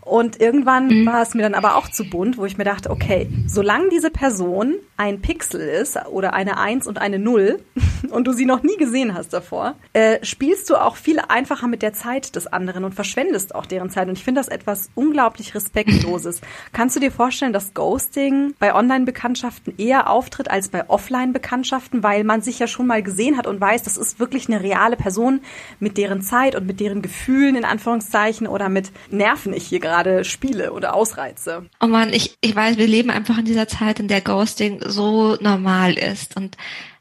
Und 0.02 0.42
irgendwann 0.42 0.87
mhm. 0.88 1.06
war 1.06 1.22
es 1.22 1.34
mir 1.34 1.44
dann 1.44 1.54
aber 1.54 1.76
auch 1.76 1.90
zu 1.90 2.10
bunt, 2.10 2.38
wo 2.38 2.46
ich 2.46 2.58
mir 2.58 2.64
dachte, 2.64 2.90
okay, 2.90 3.30
solange 3.48 3.90
diese 3.90 4.10
Person 4.10 4.76
ein 4.98 5.22
Pixel 5.22 5.62
ist 5.62 5.98
oder 6.08 6.34
eine 6.34 6.58
Eins 6.58 6.88
und 6.88 7.00
eine 7.00 7.20
Null 7.20 7.60
und 8.10 8.26
du 8.28 8.34
sie 8.34 8.46
noch 8.46 8.64
nie 8.64 8.78
gesehen 8.78 9.14
hast 9.14 9.34
davor, 9.34 9.76
äh, 9.94 10.24
spielst 10.26 10.70
du 10.70 10.76
auch 10.76 10.96
viel 10.96 11.20
einfacher 11.20 11.68
mit 11.68 11.82
der 11.82 11.94
Zeit 11.94 12.36
des 12.36 12.48
anderen 12.48 12.84
und 12.84 12.96
verschwendest 12.96 13.54
auch 13.54 13.66
deren 13.66 13.90
Zeit. 13.90 14.08
Und 14.08 14.18
ich 14.18 14.24
finde 14.24 14.40
das 14.40 14.48
etwas 14.48 14.90
unglaublich 14.96 15.54
Respektloses. 15.54 16.42
Kannst 16.74 16.96
du 16.96 17.00
dir 17.00 17.12
vorstellen, 17.12 17.54
dass 17.54 17.74
Ghosting 17.74 18.56
bei 18.60 18.74
Online-Bekanntschaften 18.74 19.74
eher 19.78 20.10
auftritt 20.10 20.50
als 20.50 20.70
bei 20.70 20.90
Offline-Bekanntschaften, 20.90 22.04
weil 22.04 22.24
man 22.24 22.42
sich 22.42 22.60
ja 22.60 22.68
schon 22.68 22.88
mal 22.88 23.04
gesehen 23.04 23.38
hat 23.38 23.48
und 23.48 23.62
weiß, 23.62 23.84
das 23.84 23.98
ist 23.98 24.20
wirklich 24.20 24.48
eine 24.48 24.62
reale 24.62 24.96
Person, 24.96 25.42
mit 25.80 25.98
deren 25.98 26.22
Zeit 26.22 26.56
und 26.56 26.66
mit 26.66 26.80
deren 26.80 27.02
Gefühlen 27.02 27.56
in 27.56 27.66
Anführungszeichen 27.66 28.48
oder 28.48 28.70
mit 28.70 28.92
Nerven 29.10 29.54
ich 29.54 29.68
hier 29.68 29.80
gerade 29.80 30.24
spiele 30.24 30.74
oder 30.78 30.94
ausreize. 30.94 31.70
Oh 31.82 31.88
man, 31.88 32.14
ich, 32.14 32.38
ich 32.42 32.56
weiß, 32.56 32.78
wir 32.78 32.88
leben 32.88 33.10
einfach 33.10 33.38
in 33.38 33.46
dieser 33.46 33.68
Zeit, 33.68 34.00
in 34.00 34.08
der 34.08 34.22
Ghosting 34.22 34.82
so 34.86 35.36
normal 35.42 35.98
ist 35.98 36.38
und 36.38 36.56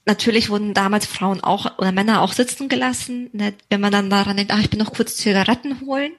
Natürlich 0.09 0.51
wurden 0.51 0.73
damals 0.73 1.05
Frauen 1.05 1.41
auch 1.41 1.79
oder 1.79 1.91
Männer 1.91 2.23
auch 2.23 2.33
sitzen 2.33 2.69
gelassen. 2.69 3.29
Ne? 3.33 3.55
Wenn 3.71 3.81
man 3.81 3.91
dann 3.91 4.09
daran 4.09 4.37
denkt, 4.37 4.53
ach, 4.53 4.61
ich 4.61 4.71
bin 4.71 4.79
noch 4.79 4.93
kurz 4.93 5.17
Zigaretten 5.17 5.81
holen. 5.81 6.13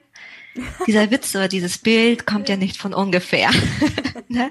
Dieser 0.86 1.10
Witz 1.10 1.34
oder 1.34 1.48
dieses 1.48 1.78
Bild 1.78 2.26
kommt 2.26 2.50
ja 2.50 2.56
nicht 2.56 2.76
von 2.76 2.92
ungefähr. 2.92 3.50
ne? 4.28 4.50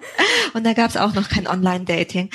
Und 0.54 0.66
da 0.66 0.74
gab 0.74 0.90
es 0.90 0.98
auch 0.98 1.14
noch 1.14 1.30
kein 1.30 1.48
Online-Dating. 1.48 2.32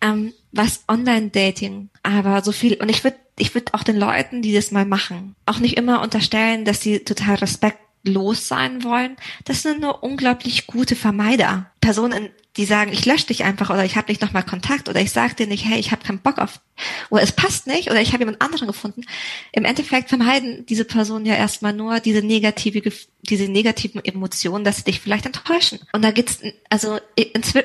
Ähm, 0.00 0.32
was 0.52 0.84
Online-Dating 0.88 1.90
aber 2.02 2.42
so 2.42 2.52
viel, 2.52 2.74
und 2.80 2.88
ich 2.88 3.04
würde 3.04 3.18
ich 3.38 3.54
würd 3.54 3.74
auch 3.74 3.82
den 3.82 3.96
Leuten, 3.96 4.42
die 4.42 4.52
das 4.52 4.70
mal 4.70 4.84
machen, 4.84 5.34
auch 5.46 5.58
nicht 5.58 5.76
immer 5.76 6.02
unterstellen, 6.02 6.64
dass 6.64 6.80
sie 6.80 7.00
total 7.00 7.36
Respekt 7.36 7.78
los 8.08 8.48
sein 8.48 8.82
wollen, 8.84 9.16
das 9.44 9.62
sind 9.62 9.80
nur 9.80 10.02
unglaublich 10.02 10.66
gute 10.66 10.96
Vermeider. 10.96 11.70
Personen, 11.80 12.30
die 12.58 12.64
sagen, 12.64 12.92
ich 12.92 13.06
lösche 13.06 13.28
dich 13.28 13.44
einfach 13.44 13.70
oder 13.70 13.84
ich 13.84 13.96
habe 13.96 14.08
nicht 14.08 14.20
nochmal 14.20 14.42
Kontakt 14.42 14.88
oder 14.88 15.00
ich 15.00 15.12
sage 15.12 15.34
dir 15.34 15.46
nicht, 15.46 15.64
hey, 15.64 15.78
ich 15.78 15.92
habe 15.92 16.04
keinen 16.04 16.18
Bock 16.18 16.38
auf 16.38 16.60
oder 17.08 17.22
es 17.22 17.30
passt 17.30 17.68
nicht 17.68 17.88
oder 17.88 18.00
ich 18.00 18.12
habe 18.12 18.22
jemand 18.22 18.42
anderen 18.42 18.66
gefunden. 18.66 19.04
Im 19.52 19.64
Endeffekt 19.64 20.08
vermeiden 20.08 20.66
diese 20.66 20.84
Personen 20.84 21.24
ja 21.24 21.36
erstmal 21.36 21.72
nur 21.72 22.00
diese 22.00 22.20
negative, 22.20 22.92
diese 23.22 23.48
negativen 23.48 24.04
Emotionen, 24.04 24.64
dass 24.64 24.78
sie 24.78 24.84
dich 24.84 25.00
vielleicht 25.00 25.24
enttäuschen. 25.24 25.78
Und 25.92 26.02
da 26.02 26.10
geht's, 26.10 26.40
also 26.68 26.98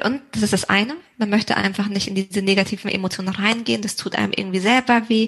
und 0.04 0.22
das 0.32 0.44
ist 0.44 0.54
das 0.54 0.70
eine, 0.70 0.96
man 1.18 1.30
möchte 1.30 1.58
einfach 1.58 1.88
nicht 1.88 2.08
in 2.08 2.16
diese 2.16 2.44
negativen 2.44 2.92
Emotionen 2.92 3.30
reingehen, 3.30 3.82
das 3.82 3.96
tut 3.96 4.16
einem 4.16 4.34
irgendwie 4.36 4.60
selber 4.60 5.10
weh. 5.10 5.28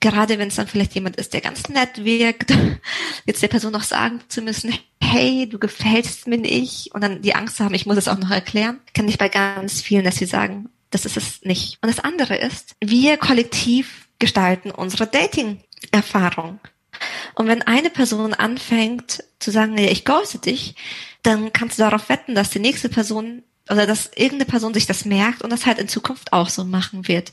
Gerade 0.00 0.38
wenn 0.38 0.48
es 0.48 0.56
dann 0.56 0.66
vielleicht 0.66 0.94
jemand 0.94 1.16
ist, 1.16 1.34
der 1.34 1.42
ganz 1.42 1.68
nett 1.68 2.04
wirkt, 2.04 2.54
jetzt 3.26 3.42
der 3.42 3.48
Person 3.48 3.72
noch 3.72 3.82
sagen 3.82 4.20
zu 4.28 4.40
müssen, 4.40 4.72
hey, 5.04 5.48
du 5.48 5.58
gefällst 5.58 6.26
mir 6.26 6.38
nicht 6.38 6.94
und 6.94 7.02
dann 7.02 7.22
die 7.22 7.34
Angst 7.34 7.60
haben, 7.60 7.74
ich 7.74 7.86
muss 7.86 7.96
es 7.96 8.08
auch 8.08 8.18
noch 8.18 8.30
erklären, 8.30 8.80
kann 8.94 9.08
ich 9.08 9.18
bei 9.18 9.28
ganz 9.28 9.80
vielen, 9.80 10.04
dass 10.04 10.16
sie 10.16 10.26
sagen, 10.26 10.70
das 10.90 11.04
ist 11.04 11.16
es 11.16 11.42
nicht. 11.42 11.78
Und 11.82 11.88
das 11.88 12.02
andere 12.02 12.36
ist, 12.36 12.76
wir 12.80 13.16
kollektiv 13.16 14.08
gestalten 14.18 14.70
unsere 14.70 15.06
Dating-Erfahrung. 15.06 16.60
Und 17.34 17.46
wenn 17.48 17.62
eine 17.62 17.90
Person 17.90 18.34
anfängt 18.34 19.24
zu 19.40 19.50
sagen, 19.50 19.74
nee, 19.74 19.88
ich 19.88 20.04
ghoste 20.04 20.38
dich, 20.38 20.76
dann 21.22 21.52
kannst 21.52 21.78
du 21.78 21.82
darauf 21.82 22.08
wetten, 22.08 22.34
dass 22.34 22.50
die 22.50 22.60
nächste 22.60 22.88
Person 22.88 23.42
oder 23.70 23.86
dass 23.86 24.10
irgendeine 24.14 24.44
Person 24.44 24.74
sich 24.74 24.86
das 24.86 25.04
merkt 25.04 25.42
und 25.42 25.50
das 25.50 25.66
halt 25.66 25.78
in 25.78 25.88
Zukunft 25.88 26.32
auch 26.32 26.48
so 26.48 26.64
machen 26.64 27.08
wird. 27.08 27.32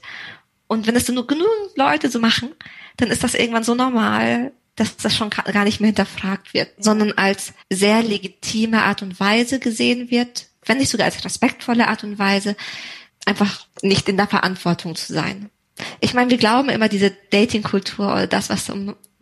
Und 0.68 0.88
wenn 0.88 0.96
es 0.96 1.08
nur 1.10 1.28
genügend 1.28 1.76
Leute 1.76 2.10
so 2.10 2.20
machen, 2.20 2.52
dann 2.98 3.10
ist 3.10 3.24
das 3.24 3.36
irgendwann 3.36 3.64
so 3.64 3.76
normal, 3.76 4.54
dass 4.76 4.98
das 4.98 5.16
schon 5.16 5.30
gar 5.30 5.64
nicht 5.64 5.80
mehr 5.80 5.90
hinterfragt 5.90 6.54
wird, 6.54 6.70
sondern 6.78 7.12
als 7.14 7.54
sehr 7.70 8.04
legitime 8.04 8.84
Art 8.84 9.02
und 9.02 9.20
Weise 9.20 9.60
gesehen 9.60 10.10
wird, 10.10 10.48
wenn 10.66 10.78
nicht 10.78 10.90
sogar 10.90 11.06
als 11.06 11.24
respektvolle 11.24 11.88
Art 11.88 12.04
und 12.04 12.20
Weise, 12.20 12.56
einfach 13.26 13.66
nicht 13.82 14.10
in 14.10 14.18
der 14.18 14.28
Verantwortung 14.28 14.96
zu 14.96 15.14
sein. 15.14 15.50
Ich 16.00 16.14
meine, 16.14 16.30
wir 16.30 16.38
glauben 16.38 16.70
immer, 16.70 16.90
diese 16.90 17.12
Dating-Kultur 17.32 18.06
oder 18.12 18.28
das, 18.28 18.50
was 18.50 18.72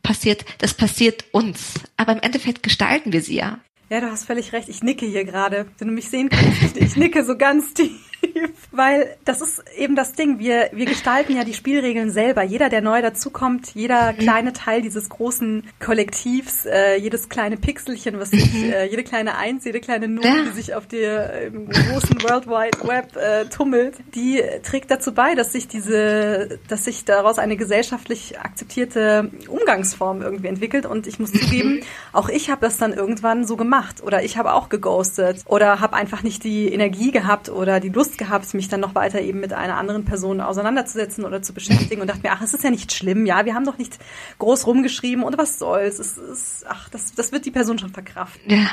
passiert, 0.04 0.46
das 0.60 0.74
passiert 0.74 1.26
uns. 1.32 1.74
Aber 1.98 2.14
im 2.14 2.20
Endeffekt 2.20 2.64
gestalten 2.64 3.14
wir 3.14 3.22
sie 3.22 3.36
ja. 3.36 3.60
Ja, 3.90 4.02
du 4.02 4.12
hast 4.12 4.26
völlig 4.26 4.54
recht. 4.54 4.70
Ich 4.70 4.84
nicke 4.84 5.06
hier 5.06 5.26
gerade. 5.26 5.68
Wenn 5.78 5.88
du 5.88 5.94
mich 5.94 6.10
sehen 6.10 6.30
kannst, 6.30 6.78
ich 6.78 6.96
nicke 6.96 7.24
so 7.26 7.38
ganz 7.38 7.74
tief. 7.74 8.09
Weil 8.72 9.18
das 9.26 9.42
ist 9.42 9.64
eben 9.78 9.96
das 9.96 10.14
Ding. 10.14 10.40
Wir, 10.40 10.70
wir 10.72 10.86
gestalten 10.86 11.36
ja 11.36 11.44
die 11.44 11.54
Spielregeln 11.54 12.12
selber. 12.12 12.44
Jeder, 12.44 12.70
der 12.70 12.82
neu 12.82 13.02
dazukommt, 13.02 13.74
jeder 13.74 14.14
kleine 14.14 14.54
Teil 14.54 14.82
dieses 14.82 15.10
großen 15.10 15.68
Kollektivs, 15.80 16.66
äh, 16.66 16.96
jedes 16.98 17.30
kleine 17.30 17.58
Pixelchen, 17.58 18.20
was 18.20 18.32
sich, 18.32 18.54
mhm. 18.54 18.72
äh, 18.72 18.86
jede 18.86 19.04
kleine 19.04 19.38
Eins, 19.38 19.66
jede 19.66 19.80
kleine 19.80 20.08
Null, 20.08 20.26
ja. 20.26 20.44
die 20.44 20.56
sich 20.56 20.74
auf 20.74 20.88
der 20.88 21.48
im 21.48 21.70
großen 21.70 22.22
World 22.24 22.48
Wide 22.48 22.88
Web 22.88 23.16
äh, 23.16 23.46
tummelt, 23.46 23.98
die 24.16 24.42
trägt 24.64 24.92
dazu 24.92 25.14
bei, 25.14 25.36
dass 25.36 25.52
sich 25.52 25.68
diese, 25.68 26.60
dass 26.68 26.86
sich 26.86 27.06
daraus 27.06 27.40
eine 27.40 27.58
gesellschaftlich 27.58 28.40
akzeptierte 28.40 29.32
Umgangsform 29.48 30.22
irgendwie 30.22 30.48
entwickelt. 30.48 30.86
Und 30.86 31.08
ich 31.08 31.20
muss 31.20 31.32
zugeben, 31.32 31.82
auch 32.14 32.30
ich 32.30 32.50
habe 32.50 32.62
das 32.62 32.78
dann 32.78 32.94
irgendwann 32.94 33.46
so 33.46 33.58
gemacht. 33.58 34.02
Oder 34.04 34.24
ich 34.24 34.38
habe 34.38 34.54
auch 34.54 34.70
geghostet. 34.70 35.44
Oder 35.46 35.80
habe 35.80 35.96
einfach 35.96 36.24
nicht 36.24 36.44
die 36.44 36.72
Energie 36.72 37.12
gehabt 37.12 37.50
oder 37.50 37.80
die 37.80 37.90
Lust 37.90 38.18
gehabt, 38.18 38.29
mich 38.54 38.68
dann 38.70 38.80
noch 38.80 38.96
weiter 38.96 39.22
eben 39.22 39.40
mit 39.40 39.54
einer 39.54 39.78
anderen 39.78 40.06
Person 40.06 40.42
auseinanderzusetzen 40.42 41.26
oder 41.26 41.42
zu 41.42 41.54
beschäftigen 41.54 42.02
und 42.02 42.08
dachte 42.08 42.22
mir, 42.22 42.32
ach, 42.32 42.42
es 42.42 42.54
ist 42.54 42.64
ja 42.64 42.70
nicht 42.70 42.94
schlimm, 42.94 43.26
ja, 43.26 43.46
wir 43.46 43.56
haben 43.56 43.66
doch 43.66 43.78
nicht 43.78 43.98
groß 44.40 44.68
rumgeschrieben 44.68 45.24
und 45.24 45.38
was 45.38 45.60
soll's. 45.60 46.00
Es 46.00 46.18
ist, 46.18 46.66
ach, 46.68 46.90
das, 46.90 47.14
das 47.14 47.32
wird 47.32 47.46
die 47.46 47.52
Person 47.52 47.80
schon 47.80 47.92
verkraften. 47.92 48.52
Ja. 48.52 48.72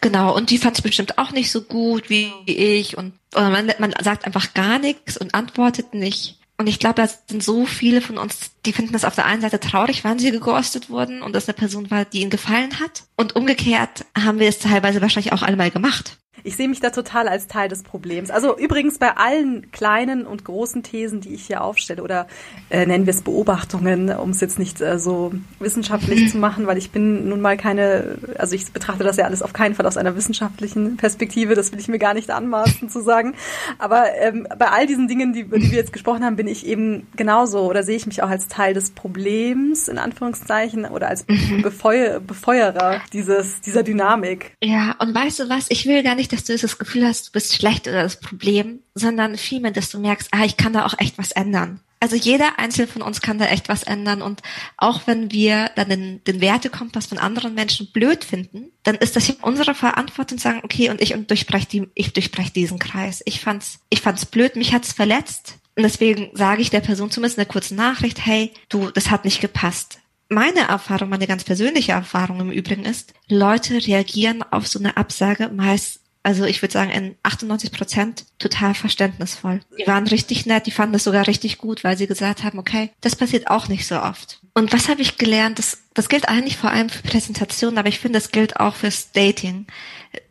Genau, 0.00 0.34
und 0.34 0.50
die 0.50 0.58
fand 0.58 0.76
es 0.76 0.82
bestimmt 0.82 1.18
auch 1.18 1.30
nicht 1.30 1.50
so 1.50 1.60
gut 1.62 2.08
wie 2.08 2.32
ich 2.46 2.96
und 2.96 3.12
oder 3.34 3.50
man, 3.50 3.70
man 3.78 3.94
sagt 4.02 4.24
einfach 4.24 4.54
gar 4.54 4.78
nichts 4.78 5.18
und 5.18 5.34
antwortet 5.34 5.92
nicht. 5.92 6.38
Und 6.60 6.66
ich 6.66 6.80
glaube, 6.80 6.96
da 6.96 7.08
sind 7.28 7.42
so 7.42 7.66
viele 7.66 8.00
von 8.00 8.18
uns, 8.18 8.50
die 8.66 8.72
finden 8.72 8.92
das 8.92 9.04
auf 9.04 9.14
der 9.14 9.26
einen 9.26 9.42
Seite 9.42 9.60
traurig, 9.60 10.02
wann 10.02 10.18
sie 10.18 10.32
geghostet 10.32 10.90
wurden 10.90 11.22
und 11.22 11.32
das 11.32 11.46
eine 11.46 11.54
Person 11.54 11.88
war, 11.90 12.04
die 12.04 12.20
ihnen 12.20 12.30
gefallen 12.30 12.80
hat. 12.80 13.04
Und 13.16 13.36
umgekehrt 13.36 14.04
haben 14.16 14.40
wir 14.40 14.48
es 14.48 14.58
teilweise 14.58 15.00
wahrscheinlich 15.00 15.32
auch 15.32 15.42
alle 15.42 15.56
mal 15.56 15.70
gemacht. 15.70 16.18
Ich 16.44 16.56
sehe 16.56 16.68
mich 16.68 16.80
da 16.80 16.90
total 16.90 17.28
als 17.28 17.46
Teil 17.46 17.68
des 17.68 17.82
Problems. 17.82 18.30
Also 18.30 18.56
übrigens 18.56 18.98
bei 18.98 19.16
allen 19.16 19.70
kleinen 19.70 20.26
und 20.26 20.44
großen 20.44 20.82
Thesen, 20.82 21.20
die 21.20 21.34
ich 21.34 21.46
hier 21.46 21.62
aufstelle, 21.62 22.02
oder 22.02 22.26
äh, 22.70 22.86
nennen 22.86 23.06
wir 23.06 23.12
es 23.12 23.22
Beobachtungen, 23.22 24.10
um 24.10 24.30
es 24.30 24.40
jetzt 24.40 24.58
nicht 24.58 24.80
äh, 24.80 24.98
so 24.98 25.32
wissenschaftlich 25.58 26.30
zu 26.30 26.38
machen, 26.38 26.66
weil 26.66 26.78
ich 26.78 26.90
bin 26.90 27.28
nun 27.28 27.40
mal 27.40 27.56
keine, 27.56 28.18
also 28.38 28.54
ich 28.54 28.72
betrachte 28.72 29.04
das 29.04 29.16
ja 29.16 29.24
alles 29.24 29.42
auf 29.42 29.52
keinen 29.52 29.74
Fall 29.74 29.86
aus 29.86 29.96
einer 29.96 30.16
wissenschaftlichen 30.16 30.96
Perspektive, 30.96 31.54
das 31.54 31.72
will 31.72 31.80
ich 31.80 31.88
mir 31.88 31.98
gar 31.98 32.14
nicht 32.14 32.30
anmaßen 32.30 32.88
zu 32.88 33.00
sagen. 33.00 33.34
Aber 33.78 34.04
ähm, 34.20 34.46
bei 34.58 34.68
all 34.68 34.86
diesen 34.86 35.08
Dingen, 35.08 35.32
die, 35.32 35.40
über 35.40 35.58
die 35.58 35.70
wir 35.70 35.78
jetzt 35.78 35.92
gesprochen 35.92 36.24
haben, 36.24 36.36
bin 36.36 36.46
ich 36.46 36.66
eben 36.66 37.06
genauso 37.16 37.60
oder 37.60 37.82
sehe 37.82 37.96
ich 37.96 38.06
mich 38.06 38.22
auch 38.22 38.28
als 38.28 38.48
Teil 38.48 38.74
des 38.74 38.90
Problems, 38.90 39.88
in 39.88 39.98
Anführungszeichen, 39.98 40.84
oder 40.84 41.08
als 41.08 41.26
mhm. 41.28 41.62
Befeuer, 41.62 42.20
Befeuerer 42.20 43.00
dieses, 43.12 43.60
dieser 43.60 43.82
Dynamik. 43.82 44.52
Ja, 44.62 44.96
und 45.00 45.14
weißt 45.14 45.40
du 45.40 45.48
was, 45.48 45.66
ich 45.68 45.86
will 45.86 46.02
gar 46.02 46.14
nicht 46.14 46.27
nicht, 46.30 46.32
dass 46.32 46.44
du 46.44 46.56
das 46.56 46.78
Gefühl 46.78 47.06
hast, 47.06 47.28
du 47.28 47.32
bist 47.32 47.54
schlecht 47.54 47.88
oder 47.88 48.02
das 48.02 48.20
Problem, 48.20 48.80
sondern 48.94 49.36
vielmehr, 49.36 49.70
dass 49.70 49.90
du 49.90 49.98
merkst, 49.98 50.28
ah, 50.32 50.44
ich 50.44 50.56
kann 50.56 50.72
da 50.72 50.84
auch 50.84 50.94
echt 50.98 51.18
was 51.18 51.32
ändern. 51.32 51.80
Also 52.00 52.14
jeder 52.14 52.60
Einzelne 52.60 52.86
von 52.86 53.02
uns 53.02 53.20
kann 53.20 53.38
da 53.38 53.46
echt 53.46 53.68
was 53.68 53.82
ändern 53.82 54.22
und 54.22 54.42
auch 54.76 55.06
wenn 55.06 55.32
wir 55.32 55.70
dann 55.74 55.88
den, 55.88 56.24
den 56.24 56.40
Wertekompass 56.40 57.06
von 57.06 57.18
anderen 57.18 57.54
Menschen 57.54 57.90
blöd 57.92 58.22
finden, 58.24 58.70
dann 58.84 58.94
ist 58.94 59.16
das 59.16 59.30
unsere 59.42 59.74
Verantwortung 59.74 60.38
zu 60.38 60.44
sagen, 60.44 60.60
okay, 60.62 60.90
und 60.90 61.00
ich 61.00 61.14
und 61.14 61.28
durchbreche 61.28 61.66
die, 61.66 61.88
ich 61.94 62.12
durchbreche 62.12 62.52
diesen 62.52 62.78
Kreis. 62.78 63.20
Ich 63.24 63.40
fand's, 63.40 63.80
ich 63.90 64.00
fand's 64.00 64.26
blöd, 64.26 64.54
mich 64.54 64.72
hat's 64.72 64.92
verletzt 64.92 65.58
und 65.76 65.82
deswegen 65.82 66.30
sage 66.34 66.62
ich 66.62 66.70
der 66.70 66.80
Person 66.80 67.10
zumindest 67.10 67.38
eine 67.38 67.46
kurze 67.46 67.74
Nachricht, 67.74 68.24
hey, 68.24 68.52
du, 68.68 68.90
das 68.92 69.10
hat 69.10 69.24
nicht 69.24 69.40
gepasst 69.40 69.98
meine 70.28 70.68
Erfahrung, 70.68 71.08
meine 71.08 71.26
ganz 71.26 71.44
persönliche 71.44 71.92
Erfahrung 71.92 72.40
im 72.40 72.50
Übrigen 72.50 72.84
ist, 72.84 73.14
Leute 73.28 73.86
reagieren 73.86 74.42
auf 74.42 74.66
so 74.66 74.78
eine 74.78 74.96
Absage 74.96 75.48
meist 75.48 76.00
also 76.28 76.44
ich 76.44 76.60
würde 76.60 76.74
sagen, 76.74 76.90
in 76.90 77.16
98 77.22 77.72
Prozent 77.72 78.26
total 78.38 78.74
verständnisvoll. 78.74 79.60
Die 79.78 79.86
waren 79.86 80.06
richtig 80.06 80.44
nett, 80.44 80.66
die 80.66 80.70
fanden 80.70 80.92
das 80.92 81.04
sogar 81.04 81.26
richtig 81.26 81.56
gut, 81.56 81.84
weil 81.84 81.96
sie 81.96 82.06
gesagt 82.06 82.44
haben, 82.44 82.58
okay, 82.58 82.90
das 83.00 83.16
passiert 83.16 83.48
auch 83.48 83.68
nicht 83.68 83.86
so 83.86 83.98
oft. 83.98 84.38
Und 84.52 84.70
was 84.74 84.90
habe 84.90 85.00
ich 85.00 85.16
gelernt? 85.16 85.58
Das, 85.58 85.78
das 85.94 86.10
gilt 86.10 86.28
eigentlich 86.28 86.58
vor 86.58 86.68
allem 86.68 86.90
für 86.90 87.02
Präsentationen, 87.02 87.78
aber 87.78 87.88
ich 87.88 87.98
finde, 87.98 88.18
das 88.18 88.30
gilt 88.30 88.60
auch 88.60 88.74
fürs 88.74 89.10
Dating. 89.12 89.68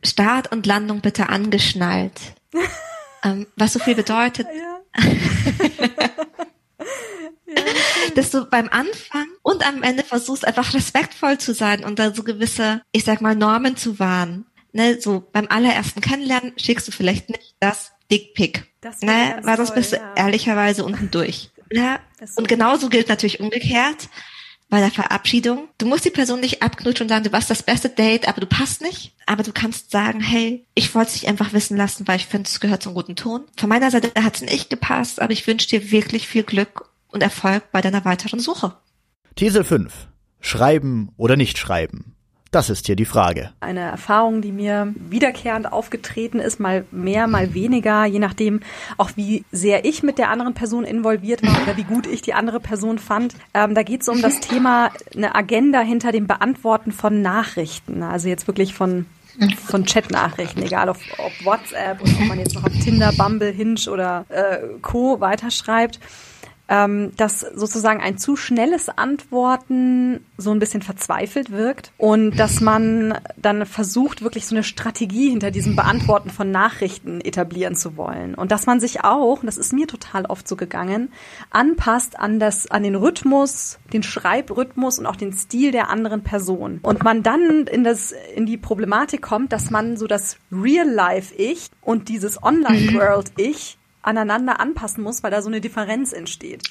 Start 0.04 0.52
und 0.52 0.68
Landung 0.68 1.02
bitte 1.02 1.30
angeschnallt. 1.30 2.14
ähm, 3.24 3.48
was 3.56 3.74
so 3.74 3.80
viel 3.80 3.96
bedeutet. 3.96 4.46
Ja. 4.56 5.04
dass 8.14 8.30
du 8.30 8.46
beim 8.46 8.70
Anfang 8.70 9.26
und 9.42 9.68
am 9.68 9.82
Ende 9.82 10.04
versuchst, 10.04 10.46
einfach 10.46 10.76
respektvoll 10.76 11.40
zu 11.40 11.56
sein 11.56 11.84
und 11.84 11.98
da 11.98 12.14
so 12.14 12.22
gewisse, 12.22 12.84
ich 12.92 13.04
sag 13.04 13.20
mal, 13.22 13.34
Normen 13.36 13.78
zu 13.78 13.98
wahren 13.98 14.46
ne, 14.78 15.02
so 15.02 15.28
beim 15.32 15.48
allerersten 15.50 16.00
Kennenlernen 16.02 16.54
schickst 16.58 16.88
du 16.88 16.92
vielleicht 16.92 17.30
nicht 17.30 17.56
das 17.60 17.92
Dickpick. 18.10 18.66
Das 18.80 19.02
ne, 19.02 19.40
weil 19.42 19.58
sonst 19.58 19.76
bist 19.76 19.92
du 19.92 19.98
ja. 19.98 20.14
ehrlicherweise 20.16 20.86
unten 20.86 21.12
durch. 21.12 21.50
Ja, 21.70 22.00
und 22.38 22.48
genauso 22.48 22.88
gilt 22.88 23.10
natürlich 23.10 23.42
umgekehrt 23.42 24.08
bei 24.70 24.80
der 24.80 24.92
Verabschiedung. 24.92 25.68
Du 25.78 25.86
musst 25.86 26.06
die 26.06 26.12
Person 26.12 26.40
nicht 26.40 26.62
abknutschen 26.62 27.06
und 27.06 27.10
sagen, 27.10 27.26
du 27.26 27.32
warst 27.34 27.50
das 27.50 27.64
beste 27.64 27.90
Date, 27.90 28.28
aber 28.28 28.40
du 28.40 28.48
passt 28.48 28.82
nicht. 28.82 29.14
Aber 29.26 29.44
du 29.44 29.52
kannst 29.52 29.92
sagen, 29.92 30.22
hey, 30.22 30.66
ich 30.76 30.96
wollte 30.96 31.10
es 31.10 31.14
dich 31.20 31.28
einfach 31.28 31.52
wissen 31.52 31.76
lassen, 31.76 32.08
weil 32.08 32.18
ich 32.18 32.28
finde, 32.28 32.48
es 32.48 32.62
gehört 32.62 32.84
zum 32.84 32.94
guten 32.94 33.18
Ton. 33.18 33.44
Von 33.58 33.68
meiner 33.70 33.92
Seite 33.92 34.12
hat 34.24 34.36
es 34.36 34.42
nicht 34.42 34.70
gepasst, 34.70 35.22
aber 35.22 35.34
ich 35.34 35.46
wünsche 35.46 35.68
dir 35.68 35.92
wirklich 35.92 36.28
viel 36.28 36.44
Glück 36.44 36.90
und 37.10 37.24
Erfolg 37.24 37.72
bei 37.72 37.82
deiner 37.82 38.06
weiteren 38.06 38.40
Suche. 38.40 38.78
These 39.36 39.66
5. 39.66 40.08
Schreiben 40.40 41.12
oder 41.18 41.36
nicht 41.36 41.58
schreiben. 41.58 42.17
Das 42.52 42.70
ist 42.70 42.86
hier 42.86 42.96
die 42.96 43.06
Frage. 43.06 43.52
Eine 43.60 43.82
Erfahrung, 43.82 44.42
die 44.42 44.52
mir 44.52 44.94
wiederkehrend 44.96 45.72
aufgetreten 45.72 46.40
ist, 46.40 46.60
mal 46.60 46.86
mehr, 46.92 47.28
mal 47.28 47.54
weniger, 47.54 48.06
je 48.06 48.20
nachdem 48.20 48.62
auch 48.98 49.12
wie 49.16 49.44
sehr 49.52 49.86
ich 49.86 50.04
mit 50.04 50.18
der 50.18 50.30
anderen 50.30 50.54
Person 50.54 50.86
involviert 50.86 51.44
war 51.44 51.62
oder 51.64 51.78
wie 51.78 51.84
gut 51.84 52.08
ich 52.08 52.22
die 52.22 52.34
andere 52.34 52.60
Person 52.60 53.00
fand. 53.00 53.36
Ähm, 53.54 53.76
da 53.76 53.84
geht 53.84 54.02
es 54.02 54.10
um 54.10 54.22
das 54.22 54.40
Thema 54.40 54.92
eine 55.16 55.36
Agenda 55.36 55.82
hinter 55.82 56.12
dem 56.12 56.28
Beantworten 56.28 56.92
von 56.92 57.22
Nachrichten. 57.22 58.04
Also 58.04 58.30
jetzt 58.30 58.48
wirklich 58.48 58.74
von 58.74 59.06
von 59.68 59.86
Chatnachrichten, 59.86 60.64
egal 60.64 60.90
ob, 60.90 60.98
ob 61.18 61.46
WhatsApp 61.46 62.02
oder 62.02 62.12
ob 62.12 62.28
man 62.28 62.40
jetzt 62.40 62.56
noch 62.56 62.64
auf 62.64 62.74
Tinder, 62.84 63.12
Bumble, 63.14 63.52
Hinge 63.52 63.80
oder 63.92 64.26
äh, 64.30 64.58
Co. 64.82 65.20
weiterschreibt. 65.20 66.00
Ähm, 66.70 67.12
dass 67.16 67.42
sozusagen 67.42 68.02
ein 68.02 68.18
zu 68.18 68.36
schnelles 68.36 68.90
Antworten 68.90 70.26
so 70.38 70.52
ein 70.52 70.60
bisschen 70.60 70.82
verzweifelt 70.82 71.52
wirkt 71.52 71.92
und 71.98 72.38
dass 72.38 72.62
man 72.62 73.18
dann 73.38 73.66
versucht, 73.66 74.22
wirklich 74.22 74.46
so 74.46 74.56
eine 74.56 74.64
Strategie 74.64 75.30
hinter 75.30 75.52
diesem 75.52 75.76
Beantworten 75.76 76.30
von 76.30 76.52
Nachrichten 76.52 77.22
etablieren 77.22 77.76
zu 77.76 77.96
wollen. 77.98 78.36
Und 78.36 78.52
dass 78.52 78.66
man 78.66 78.80
sich 78.80 79.04
auch, 79.04 79.40
das 79.44 79.58
ist 79.58 79.74
mir 79.74 79.88
total 79.88 80.26
oft 80.26 80.48
so 80.48 80.56
gegangen, 80.56 81.12
anpasst 81.50 82.20
an 82.20 82.40
das, 82.40 82.70
an 82.70 82.84
den 82.84 82.96
Rhythmus, 82.96 83.80
den 83.94 84.04
Schreibrhythmus 84.04 85.00
und 85.00 85.06
auch 85.06 85.16
den 85.16 85.34
Stil 85.34 85.72
der 85.72 85.90
anderen 85.90 86.24
Person. 86.24 86.80
Und 86.84 87.04
man 87.04 87.24
dann 87.24 87.68
in 87.68 87.84
das, 87.84 88.14
in 88.36 88.46
die 88.46 88.58
Problematik 88.58 89.22
kommt, 89.22 89.54
dass 89.54 89.72
man 89.72 89.98
so 89.98 90.08
das 90.08 90.38
Real-Life-Ich 90.52 91.70
und 91.82 92.10
dieses 92.10 92.42
Online-World-Ich 92.48 93.78
aneinander 94.08 94.60
anpassen 94.60 95.04
muss, 95.04 95.22
weil 95.22 95.32
da 95.32 95.42
so 95.42 95.50
eine 95.50 95.62
Differenz 95.62 96.14
entsteht. 96.14 96.64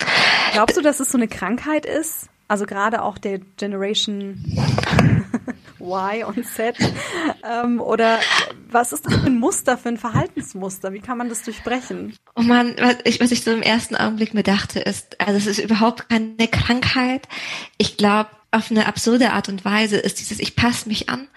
Glaubst 0.52 0.76
du, 0.76 0.80
dass 0.80 1.00
es 1.00 1.10
so 1.10 1.18
eine 1.18 1.28
Krankheit 1.28 1.86
ist? 1.86 2.28
Also 2.48 2.64
gerade 2.64 3.02
auch 3.02 3.18
der 3.18 3.40
Generation 3.56 4.44
Y 5.80 6.24
und 6.24 6.46
Z. 6.46 6.76
Ähm, 7.44 7.80
oder 7.80 8.18
was 8.70 8.92
ist 8.92 9.06
das 9.06 9.14
für 9.14 9.26
ein 9.26 9.38
Muster, 9.38 9.76
für 9.76 9.88
ein 9.88 9.98
Verhaltensmuster? 9.98 10.92
Wie 10.92 11.00
kann 11.00 11.18
man 11.18 11.28
das 11.28 11.42
durchbrechen? 11.42 12.16
Oh 12.34 12.42
man, 12.42 12.76
was 12.78 12.96
ich, 13.04 13.20
was 13.20 13.32
ich 13.32 13.42
so 13.42 13.52
im 13.52 13.62
ersten 13.62 13.96
Augenblick 13.96 14.32
mir 14.32 14.42
dachte, 14.42 14.80
ist, 14.80 15.20
also 15.20 15.36
es 15.36 15.46
ist 15.46 15.58
überhaupt 15.58 16.08
keine 16.08 16.48
Krankheit. 16.48 17.28
Ich 17.78 17.96
glaube, 17.96 18.30
auf 18.50 18.70
eine 18.70 18.86
absurde 18.86 19.32
Art 19.32 19.48
und 19.48 19.64
Weise 19.64 19.96
ist 19.96 20.20
dieses 20.20 20.38
Ich 20.38 20.56
passe 20.56 20.88
mich 20.88 21.08
an 21.08 21.28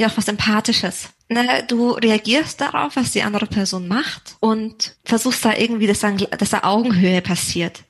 ja 0.00 0.08
auch 0.08 0.16
was 0.16 0.28
Empathisches. 0.28 1.10
Ne, 1.28 1.64
du 1.68 1.92
reagierst 1.92 2.60
darauf, 2.60 2.96
was 2.96 3.12
die 3.12 3.22
andere 3.22 3.46
Person 3.46 3.86
macht 3.86 4.36
und 4.40 4.96
versuchst 5.04 5.44
da 5.44 5.54
irgendwie, 5.54 5.86
dass 5.86 6.00
da, 6.00 6.10
dass 6.10 6.50
da 6.50 6.64
Augenhöhe 6.64 7.22
passiert. 7.22 7.84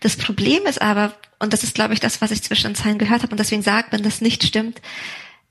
Das 0.00 0.16
Problem 0.16 0.64
ist 0.64 0.80
aber, 0.80 1.14
und 1.40 1.52
das 1.52 1.62
ist, 1.62 1.74
glaube 1.74 1.92
ich, 1.92 2.00
das, 2.00 2.22
was 2.22 2.30
ich 2.30 2.42
zwischen 2.42 2.68
den 2.68 2.76
Zeilen 2.76 2.96
gehört 2.96 3.22
habe 3.22 3.32
und 3.32 3.38
deswegen 3.40 3.62
sagt, 3.62 3.92
wenn 3.92 4.02
das 4.02 4.22
nicht 4.22 4.44
stimmt, 4.44 4.80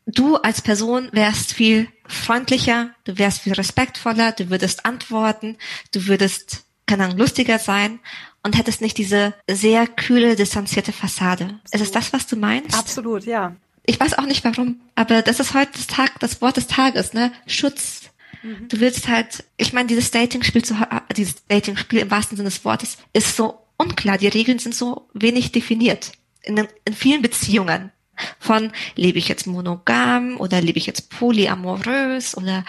du 0.08 0.38
als 0.38 0.62
Person 0.62 1.10
wärst 1.12 1.54
viel 1.54 1.88
freundlicher, 2.08 2.90
du 3.04 3.20
wärst 3.20 3.42
viel 3.42 3.54
respektvoller, 3.54 4.32
du 4.32 4.50
würdest 4.50 4.86
antworten, 4.88 5.58
du 5.92 6.08
würdest, 6.08 6.64
keine 6.88 7.04
Ahnung, 7.04 7.20
lustiger 7.20 7.60
sein 7.60 8.00
und 8.42 8.58
hättest 8.58 8.82
nicht 8.82 8.98
diese 8.98 9.36
sehr 9.48 9.86
kühle, 9.86 10.36
distanzierte 10.36 10.94
Fassade. 10.94 11.44
Absolut. 11.44 11.74
Ist 11.74 11.82
es 11.82 11.92
das, 11.92 12.12
was 12.12 12.26
du 12.26 12.38
meinst? 12.38 12.76
Absolut, 12.76 13.26
ja 13.26 13.56
ich 13.90 14.00
weiß 14.00 14.20
auch 14.20 14.28
nicht 14.28 14.44
warum, 14.44 14.80
aber 14.94 15.24
das 15.24 15.40
ist 15.40 15.56
heute 15.56 15.72
das 15.74 15.88
Tag, 15.88 16.20
das 16.20 16.44
Wort 16.44 16.58
des 16.58 16.68
Tages, 16.68 17.14
ne? 17.14 17.32
Schutz. 17.48 18.12
Mhm. 18.44 18.68
Du 18.70 18.80
willst 18.80 19.08
halt, 19.08 19.44
ich 19.58 19.74
meine, 19.74 19.88
dieses 19.88 20.12
Dating-Spiel, 20.12 20.64
so, 20.64 20.76
dieses 21.18 21.48
Dating-Spiel 21.48 22.02
im 22.02 22.12
wahrsten 22.12 22.38
Sinne 22.38 22.50
des 22.50 22.64
Wortes, 22.64 23.00
ist 23.14 23.36
so 23.36 23.58
unklar. 23.78 24.20
Die 24.20 24.28
Regeln 24.28 24.60
sind 24.60 24.76
so 24.76 25.10
wenig 25.16 25.52
definiert. 25.52 26.12
In, 26.44 26.68
in 26.86 26.94
vielen 26.94 27.24
Beziehungen. 27.24 27.92
Von 28.38 28.72
lebe 28.96 29.18
ich 29.18 29.28
jetzt 29.28 29.48
monogam 29.48 30.38
oder 30.38 30.62
lebe 30.62 30.78
ich 30.78 30.86
jetzt 30.86 31.10
polyamorös 31.10 32.38
oder 32.38 32.66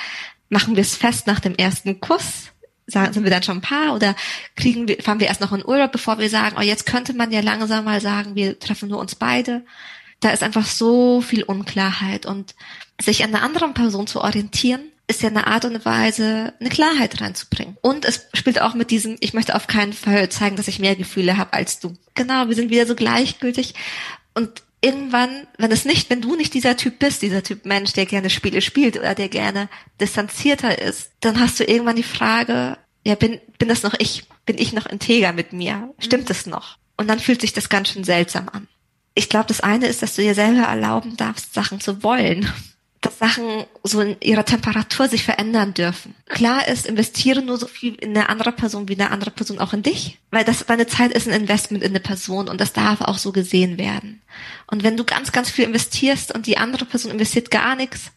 machen 0.49 0.75
wir 0.75 0.81
es 0.81 0.97
fest 0.97 1.27
nach 1.27 1.41
dem 1.41 1.55
ersten 1.55 2.01
Kuss? 2.01 2.53
Sagen, 2.87 3.13
sind 3.13 3.25
wir 3.25 3.31
dann 3.31 3.43
schon 3.43 3.59
ein 3.59 3.63
Paar 3.63 3.95
oder 3.95 4.17
kriegen 4.57 4.89
wir, 4.89 5.03
fahren 5.03 5.21
wir 5.21 5.27
erst 5.27 5.41
noch 5.41 5.53
in 5.53 5.67
Urlaub, 5.67 5.93
bevor 5.93 6.19
wir 6.19 6.31
sagen, 6.31 6.57
oh, 6.59 6.63
jetzt 6.63 6.87
könnte 6.87 7.13
man 7.13 7.31
ja 7.31 7.41
langsam 7.41 7.85
mal 7.85 8.01
sagen, 8.01 8.37
wir 8.37 8.59
treffen 8.59 8.89
nur 8.89 9.01
uns 9.01 9.17
beide 9.17 9.65
da 10.21 10.31
ist 10.31 10.43
einfach 10.43 10.67
so 10.67 11.21
viel 11.21 11.43
Unklarheit 11.43 12.27
und 12.27 12.55
sich 13.01 13.25
an 13.25 13.35
einer 13.35 13.43
anderen 13.43 13.75
Person 13.75 14.07
zu 14.07 14.21
orientieren, 14.21 14.83
ist 15.09 15.23
ja 15.23 15.29
eine 15.29 15.47
Art 15.49 15.65
und 15.65 15.85
Weise, 15.85 16.55
eine 16.61 16.69
Klarheit 16.69 17.21
reinzubringen. 17.21 17.77
Und 17.81 18.05
es 18.05 18.29
spielt 18.35 18.61
auch 18.61 18.75
mit 18.75 18.91
diesem, 18.91 19.17
ich 19.21 19.35
möchte 19.35 19.57
auf 19.57 19.67
keinen 19.67 19.93
Fall 19.93 20.29
zeigen, 20.29 20.57
dass 20.57 20.69
ich 20.69 20.79
mehr 20.79 20.95
Gefühle 20.95 21.37
habe 21.37 21.53
als 21.55 21.81
du. 21.81 21.95
Genau, 22.15 22.49
wir 22.49 22.55
sind 22.55 22.71
wieder 22.71 22.87
so 22.87 22.95
gleichgültig. 22.95 23.75
Und 24.35 24.63
irgendwann, 24.81 25.49
wenn 25.59 25.73
es 25.73 25.85
nicht, 25.85 26.11
wenn 26.11 26.21
du 26.21 26.37
nicht 26.37 26.55
dieser 26.55 26.77
Typ 26.77 27.01
bist, 27.01 27.23
dieser 27.23 27.43
Typ 27.43 27.67
Mensch, 27.67 27.93
der 27.95 28.07
gerne 28.07 28.31
Spiele 28.31 28.63
spielt 28.63 28.97
oder 28.97 29.15
der 29.15 29.29
gerne 29.29 29.69
distanzierter 30.01 30.81
ist, 30.81 31.11
dann 31.21 31.41
hast 31.41 31.59
du 31.59 31.65
irgendwann 31.65 31.97
die 31.97 32.03
Frage, 32.05 32.79
ja, 33.05 33.17
bin, 33.17 33.41
bin 33.59 33.69
das 33.69 33.83
noch 33.83 33.95
ich? 33.99 34.25
Bin 34.47 34.59
ich 34.59 34.73
noch 34.73 34.87
integer 34.87 35.33
mit 35.33 35.53
mir? 35.53 35.93
Stimmt 35.99 36.31
es 36.31 36.47
noch? 36.47 36.77
Und 36.97 37.09
dann 37.09 37.19
fühlt 37.19 37.41
sich 37.41 37.53
das 37.53 37.69
ganz 37.69 37.89
schön 37.89 38.05
seltsam 38.05 38.49
an 38.51 38.69
ich 39.21 39.29
glaube, 39.29 39.49
das 39.49 39.61
eine 39.61 39.87
ist, 39.87 40.01
dass 40.01 40.17
du 40.17 40.23
dir 40.23 40.35
selber 40.35 40.63
erlauben 40.63 41.15
darfst, 41.19 41.53
Sachen 41.53 41.79
zu 41.79 42.03
wollen. 42.03 42.51
Dass 43.03 43.19
Sachen 43.19 43.65
so 43.83 44.01
in 44.01 44.17
ihrer 44.21 44.47
Temperatur 44.47 45.09
sich 45.09 45.25
verändern 45.25 45.75
dürfen. 45.75 46.15
Klar 46.27 46.67
ist, 46.69 46.87
investiere 46.87 47.43
nur 47.43 47.59
so 47.59 47.67
viel 47.67 47.97
in 47.97 48.17
eine 48.17 48.31
andere 48.31 48.53
Person 48.53 48.89
wie 48.89 48.95
eine 48.95 49.11
andere 49.11 49.31
Person 49.31 49.59
auch 49.59 49.75
in 49.75 49.83
dich. 49.83 50.19
Weil 50.31 50.45
das, 50.45 50.65
deine 50.65 50.87
Zeit 50.87 51.13
ist 51.13 51.29
ein 51.29 51.39
Investment 51.39 51.85
in 51.85 51.91
eine 51.91 52.01
Person 52.01 52.49
und 52.49 52.63
das 52.63 52.73
darf 52.73 53.03
auch 53.03 53.19
so 53.19 53.31
gesehen 53.31 53.77
werden. 53.77 54.23
Und 54.67 54.85
wenn 54.85 54.97
du 54.97 55.05
ganz, 55.05 55.33
ganz 55.33 55.51
viel 55.51 55.67
investierst 55.67 56.35
und 56.35 56.47
die 56.47 56.57
andere 56.57 56.87
Person 56.87 57.13
investiert 57.13 57.51
gar 57.51 57.77
nichts, 57.77 58.13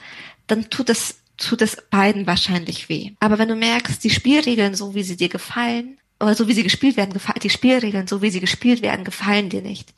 dann 0.48 0.70
tut 0.70 0.90
es 0.90 1.18
tut 1.36 1.62
es 1.62 1.78
beiden 1.90 2.28
wahrscheinlich 2.28 2.88
weh. 2.88 3.12
Aber 3.20 3.40
wenn 3.40 3.50
du 3.50 3.56
merkst, 3.56 4.02
die 4.04 4.10
Spielregeln, 4.10 4.76
so 4.76 4.96
wie 4.96 5.04
sie 5.04 5.18
dir 5.18 5.30
gefallen, 5.30 5.98
oder 6.24 6.36
so 6.36 6.48
wie 6.48 6.54
sie 6.54 6.64
gespielt 6.64 6.96
werden, 6.96 7.20
die 7.42 7.50
Spielregeln, 7.50 8.08
so 8.08 8.22
wie 8.22 8.30
sie 8.30 8.40
gespielt 8.40 8.82
werden, 8.82 9.04
gefallen 9.04 9.50
dir 9.50 9.62
nicht, 9.62 9.94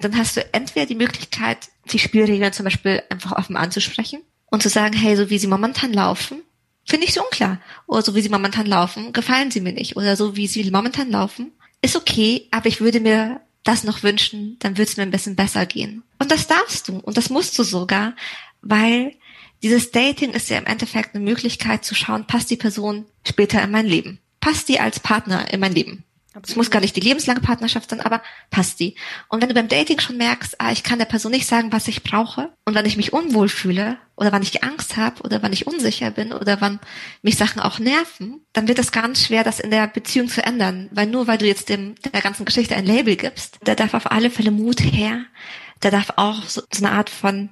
dann 0.00 0.16
hast 0.16 0.36
du 0.36 0.54
entweder 0.54 0.86
die 0.86 0.94
Möglichkeit, 0.94 1.68
die 1.90 1.98
Spielregeln 1.98 2.52
zum 2.52 2.64
Beispiel 2.64 3.02
einfach 3.10 3.32
offen 3.32 3.56
anzusprechen 3.56 4.22
und 4.50 4.62
zu 4.62 4.68
sagen, 4.68 4.96
hey, 4.96 5.16
so 5.16 5.30
wie 5.30 5.38
sie 5.38 5.46
momentan 5.46 5.92
laufen, 5.92 6.42
finde 6.84 7.06
ich 7.06 7.14
so 7.14 7.22
unklar. 7.22 7.60
Oder 7.86 8.02
so 8.02 8.14
wie 8.14 8.22
sie 8.22 8.28
momentan 8.28 8.66
laufen, 8.66 9.12
gefallen 9.12 9.50
sie 9.50 9.60
mir 9.60 9.72
nicht. 9.72 9.96
Oder 9.96 10.16
so 10.16 10.36
wie 10.36 10.46
sie 10.46 10.70
momentan 10.70 11.10
laufen, 11.10 11.52
ist 11.82 11.96
okay, 11.96 12.48
aber 12.50 12.66
ich 12.66 12.80
würde 12.80 13.00
mir 13.00 13.40
das 13.62 13.84
noch 13.84 14.02
wünschen, 14.02 14.56
dann 14.58 14.76
würde 14.76 14.90
es 14.90 14.96
mir 14.96 15.02
ein 15.02 15.10
bisschen 15.10 15.36
besser 15.36 15.66
gehen. 15.66 16.02
Und 16.18 16.30
das 16.30 16.46
darfst 16.46 16.88
du 16.88 16.98
und 16.98 17.16
das 17.16 17.30
musst 17.30 17.58
du 17.58 17.62
sogar, 17.62 18.14
weil 18.62 19.14
dieses 19.62 19.90
Dating 19.90 20.30
ist 20.30 20.48
ja 20.48 20.58
im 20.58 20.66
Endeffekt 20.66 21.14
eine 21.14 21.24
Möglichkeit 21.24 21.84
zu 21.84 21.94
schauen, 21.94 22.26
passt 22.26 22.50
die 22.50 22.56
Person 22.56 23.04
später 23.26 23.62
in 23.62 23.70
mein 23.70 23.86
Leben? 23.86 24.18
Passt 24.40 24.68
die 24.68 24.80
als 24.80 25.00
Partner 25.00 25.52
in 25.52 25.60
mein 25.60 25.74
Leben? 25.74 26.04
Es 26.46 26.54
muss 26.54 26.70
gar 26.70 26.80
nicht 26.80 26.94
die 26.94 27.00
lebenslange 27.00 27.40
Partnerschaft 27.40 27.90
sein, 27.90 28.00
aber 28.00 28.22
passt 28.50 28.78
die. 28.78 28.94
Und 29.28 29.42
wenn 29.42 29.48
du 29.48 29.54
beim 29.54 29.66
Dating 29.66 29.98
schon 29.98 30.16
merkst, 30.16 30.60
ah, 30.60 30.70
ich 30.70 30.84
kann 30.84 31.00
der 31.00 31.06
Person 31.06 31.32
nicht 31.32 31.46
sagen, 31.46 31.72
was 31.72 31.88
ich 31.88 32.04
brauche, 32.04 32.52
und 32.64 32.74
wenn 32.74 32.86
ich 32.86 32.96
mich 32.96 33.12
unwohl 33.12 33.48
fühle, 33.48 33.98
oder 34.16 34.30
wann 34.30 34.42
ich 34.42 34.62
Angst 34.62 34.96
habe, 34.96 35.22
oder 35.22 35.42
wann 35.42 35.52
ich 35.52 35.66
unsicher 35.66 36.12
bin, 36.12 36.32
oder 36.32 36.60
wann 36.60 36.78
mich 37.22 37.36
Sachen 37.36 37.60
auch 37.60 37.80
nerven, 37.80 38.44
dann 38.52 38.68
wird 38.68 38.78
es 38.78 38.92
ganz 38.92 39.26
schwer, 39.26 39.42
das 39.42 39.58
in 39.58 39.72
der 39.72 39.88
Beziehung 39.88 40.28
zu 40.28 40.44
ändern. 40.44 40.88
Weil 40.92 41.06
nur 41.06 41.26
weil 41.26 41.38
du 41.38 41.46
jetzt 41.46 41.68
dem, 41.68 41.96
der 41.96 42.20
ganzen 42.20 42.44
Geschichte 42.44 42.76
ein 42.76 42.86
Label 42.86 43.16
gibst, 43.16 43.58
da 43.64 43.74
darf 43.74 43.94
auf 43.94 44.10
alle 44.10 44.30
Fälle 44.30 44.52
Mut 44.52 44.80
her, 44.80 45.24
da 45.80 45.90
darf 45.90 46.12
auch 46.16 46.44
so, 46.44 46.62
so 46.72 46.84
eine 46.84 46.94
Art 46.94 47.10
von 47.10 47.50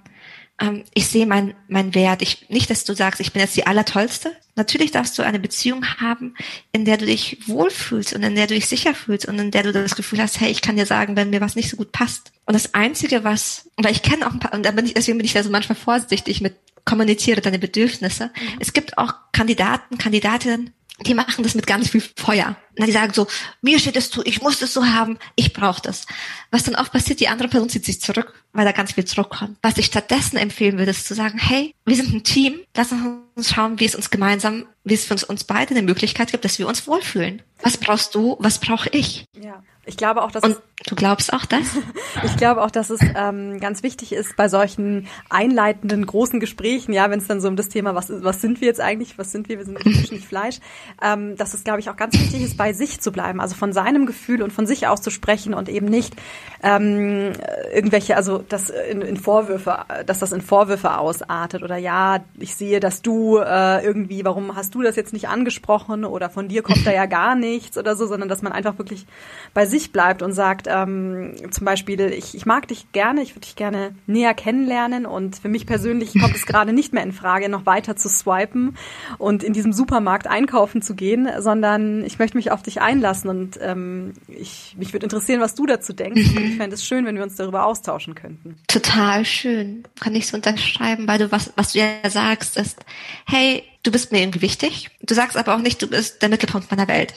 ähm, 0.60 0.84
ich 0.94 1.06
sehe 1.06 1.26
mein, 1.26 1.54
mein 1.68 1.94
Wert. 1.94 2.22
Ich, 2.22 2.48
nicht, 2.48 2.70
dass 2.70 2.84
du 2.84 2.94
sagst, 2.94 3.20
ich 3.20 3.32
bin 3.32 3.40
jetzt 3.40 3.56
die 3.56 3.66
Allertollste. 3.66 4.32
Natürlich 4.56 4.90
darfst 4.90 5.16
du 5.18 5.22
eine 5.22 5.38
Beziehung 5.38 5.86
haben, 6.00 6.34
in 6.72 6.84
der 6.84 6.96
du 6.96 7.06
dich 7.06 7.38
wohlfühlst 7.46 8.14
und 8.14 8.22
in 8.24 8.34
der 8.34 8.48
du 8.48 8.54
dich 8.54 8.66
sicher 8.66 8.94
fühlst 8.94 9.26
und 9.26 9.38
in 9.38 9.50
der 9.50 9.62
du 9.62 9.72
das 9.72 9.94
Gefühl 9.94 10.20
hast, 10.20 10.40
hey, 10.40 10.50
ich 10.50 10.62
kann 10.62 10.76
dir 10.76 10.86
sagen, 10.86 11.16
wenn 11.16 11.30
mir 11.30 11.40
was 11.40 11.54
nicht 11.54 11.70
so 11.70 11.76
gut 11.76 11.92
passt. 11.92 12.32
Und 12.44 12.54
das 12.54 12.74
Einzige, 12.74 13.22
was, 13.22 13.70
weil 13.76 13.92
ich 13.92 14.02
kenne 14.02 14.26
auch 14.26 14.32
ein 14.32 14.40
paar, 14.40 14.52
und 14.52 14.66
da 14.66 14.72
bin 14.72 14.86
ich, 14.86 14.94
deswegen 14.94 15.18
bin 15.18 15.26
ich 15.26 15.32
da 15.32 15.42
so 15.42 15.50
manchmal 15.50 15.76
vorsichtig 15.76 16.40
mit 16.40 16.56
kommuniziere 16.84 17.42
deine 17.42 17.58
Bedürfnisse. 17.58 18.26
Mhm. 18.26 18.56
Es 18.60 18.72
gibt 18.72 18.96
auch 18.96 19.12
Kandidaten, 19.32 19.98
Kandidatinnen, 19.98 20.72
die 21.06 21.14
machen 21.14 21.44
das 21.44 21.54
mit 21.54 21.66
ganz 21.66 21.88
viel 21.90 22.02
Feuer. 22.16 22.56
Na, 22.76 22.87
die 22.87 22.92
sagen 22.92 23.12
so, 23.12 23.26
mir 23.62 23.78
steht 23.78 23.96
es 23.96 24.11
zu, 24.11 24.24
ich 24.24 24.42
muss 24.42 24.58
das 24.58 24.72
so 24.72 24.84
haben, 24.84 25.18
ich 25.37 25.52
brauche 25.52 25.80
das. 25.80 26.06
Was 26.50 26.64
dann 26.64 26.74
auch 26.74 26.90
passiert, 26.90 27.20
die 27.20 27.28
andere 27.28 27.48
Person 27.48 27.68
zieht 27.68 27.84
sich 27.84 28.00
zurück, 28.00 28.34
weil 28.52 28.64
da 28.64 28.72
ganz 28.72 28.92
viel 28.92 29.04
Druck 29.04 29.30
kommt. 29.30 29.58
Was 29.62 29.78
ich 29.78 29.87
stattdessen 29.87 30.37
empfehlen 30.37 30.78
würde, 30.78 30.90
ist 30.90 31.06
zu 31.06 31.14
sagen, 31.14 31.38
hey, 31.38 31.74
wir 31.84 31.96
sind 31.96 32.12
ein 32.12 32.24
Team, 32.24 32.61
lass 32.76 32.92
uns 33.34 33.50
schauen, 33.50 33.78
wie 33.80 33.84
es 33.84 33.94
uns 33.94 34.11
gemeinsam, 34.11 34.66
wie 34.84 34.94
es 34.94 35.04
für 35.04 35.14
uns, 35.14 35.24
uns 35.24 35.44
beide 35.44 35.70
eine 35.70 35.82
Möglichkeit 35.82 36.32
gibt, 36.32 36.44
dass 36.44 36.58
wir 36.58 36.66
uns 36.66 36.87
wohlfühlen. 36.87 37.42
Was 37.62 37.76
brauchst 37.76 38.14
du, 38.14 38.37
was 38.40 38.58
brauche 38.58 38.88
ich? 38.90 39.24
Ja. 39.40 39.62
Ich 39.84 39.96
glaube 39.96 40.22
auch, 40.22 40.30
dass 40.30 40.42
Und 40.42 40.58
du 40.86 40.94
glaubst 40.94 41.32
auch 41.32 41.44
das? 41.44 41.76
ich 42.24 42.36
glaube 42.36 42.62
auch, 42.62 42.70
dass 42.70 42.90
es 42.90 43.00
ähm, 43.16 43.58
ganz 43.60 43.82
wichtig 43.82 44.12
ist 44.12 44.36
bei 44.36 44.48
solchen 44.48 45.08
einleitenden 45.28 46.06
großen 46.06 46.40
Gesprächen, 46.40 46.92
ja, 46.92 47.10
wenn 47.10 47.18
es 47.18 47.26
dann 47.26 47.40
so 47.40 47.48
um 47.48 47.56
das 47.56 47.68
Thema, 47.68 47.94
was 47.94 48.08
was 48.10 48.40
sind 48.40 48.60
wir 48.60 48.68
jetzt 48.68 48.80
eigentlich, 48.80 49.18
was 49.18 49.32
sind 49.32 49.48
wir, 49.48 49.58
wir 49.58 49.64
sind 49.64 49.78
Fisch, 49.82 50.12
nicht 50.12 50.26
Fleisch, 50.26 50.60
ähm, 51.02 51.36
dass 51.36 51.54
es, 51.54 51.64
glaube 51.64 51.80
ich, 51.80 51.90
auch 51.90 51.96
ganz 51.96 52.14
wichtig 52.14 52.42
ist, 52.42 52.56
bei 52.56 52.72
sich 52.72 53.00
zu 53.00 53.10
bleiben, 53.10 53.40
also 53.40 53.54
von 53.54 53.72
seinem 53.72 54.06
Gefühl 54.06 54.42
und 54.42 54.52
von 54.52 54.66
sich 54.66 54.86
aus 54.86 55.02
zu 55.02 55.10
sprechen 55.10 55.54
und 55.54 55.68
eben 55.68 55.86
nicht 55.86 56.14
ähm, 56.62 57.32
irgendwelche, 57.74 58.16
also 58.16 58.38
das 58.48 58.70
in, 58.70 59.02
in 59.02 59.16
Vorwürfe, 59.16 59.84
dass 60.06 60.20
das 60.20 60.32
in 60.32 60.40
Vorwürfe 60.40 60.96
ausartet 60.96 61.62
oder 61.62 61.76
ja, 61.76 62.20
ich 62.38 62.54
sehe, 62.54 62.80
dass 62.80 63.02
du 63.02 63.38
äh, 63.38 63.84
irgendwie, 63.84 64.24
warum 64.24 64.54
hast 64.54 64.74
du 64.74 64.82
das 64.82 64.96
jetzt 64.96 65.12
nicht 65.12 65.28
angesprochen 65.28 66.04
oder 66.04 66.30
von 66.30 66.48
dir 66.48 66.62
kommt 66.62 66.86
da 66.86 66.92
ja 66.92 67.06
gar 67.18 67.34
nichts 67.34 67.76
oder 67.76 67.96
so, 67.96 68.06
sondern 68.06 68.28
dass 68.28 68.42
man 68.42 68.52
einfach 68.52 68.78
wirklich 68.78 69.06
bei 69.54 69.66
sich 69.66 69.92
bleibt 69.92 70.22
und 70.22 70.32
sagt, 70.32 70.67
ähm, 70.68 71.35
zum 71.50 71.64
Beispiel, 71.64 72.00
ich, 72.00 72.35
ich 72.35 72.46
mag 72.46 72.68
dich 72.68 72.92
gerne, 72.92 73.22
ich 73.22 73.31
würde 73.31 73.46
dich 73.46 73.57
gerne 73.57 73.94
näher 74.07 74.35
kennenlernen 74.35 75.07
und 75.07 75.37
für 75.37 75.48
mich 75.48 75.66
persönlich 75.66 76.18
kommt 76.18 76.35
es 76.35 76.46
gerade 76.46 76.72
nicht 76.72 76.92
mehr 76.92 77.02
in 77.02 77.12
Frage, 77.12 77.48
noch 77.48 77.66
weiter 77.66 77.96
zu 77.96 78.09
swipen 78.09 78.76
und 79.18 79.42
in 79.42 79.52
diesem 79.52 79.72
Supermarkt 79.72 80.26
einkaufen 80.26 80.83
zu 80.83 80.94
gehen, 80.94 81.28
sondern 81.38 82.04
ich 82.04 82.18
möchte 82.18 82.37
mich 82.37 82.50
auf 82.50 82.62
dich 82.62 82.81
einlassen 82.81 83.31
und 83.31 83.59
ähm, 83.61 84.12
ich, 84.28 84.76
mich 84.78 84.92
würde 84.92 85.07
interessieren, 85.07 85.40
was 85.40 85.54
du 85.54 85.66
dazu 85.66 85.92
denkst. 85.92 86.31
Mhm. 86.31 86.37
Und 86.37 86.44
ich 86.44 86.57
fände 86.57 86.74
es 86.74 86.85
schön, 86.85 87.07
wenn 87.07 87.16
wir 87.16 87.22
uns 87.22 87.37
darüber 87.37 87.64
austauschen 87.64 88.14
könnten. 88.14 88.57
Total 88.66 89.24
schön. 89.24 89.85
Kann 90.00 90.14
ich 90.14 90.26
so 90.26 90.37
unterschreiben, 90.37 91.09
weil 91.09 91.18
du 91.18 91.33
was, 91.33 91.52
was 91.57 91.72
du 91.72 91.78
ja 91.78 91.88
sagst, 92.09 92.57
ist, 92.57 92.85
hey, 93.26 93.64
du 93.83 93.90
bist 93.90 94.12
mir 94.12 94.20
irgendwie 94.20 94.42
wichtig. 94.42 94.90
Du 95.02 95.14
sagst 95.14 95.37
aber 95.37 95.54
auch 95.54 95.61
nicht, 95.61 95.81
du 95.83 95.87
bist 95.87 96.22
der 96.22 96.28
Mittelpunkt 96.28 96.70
meiner 96.70 96.88
Welt. 96.88 97.14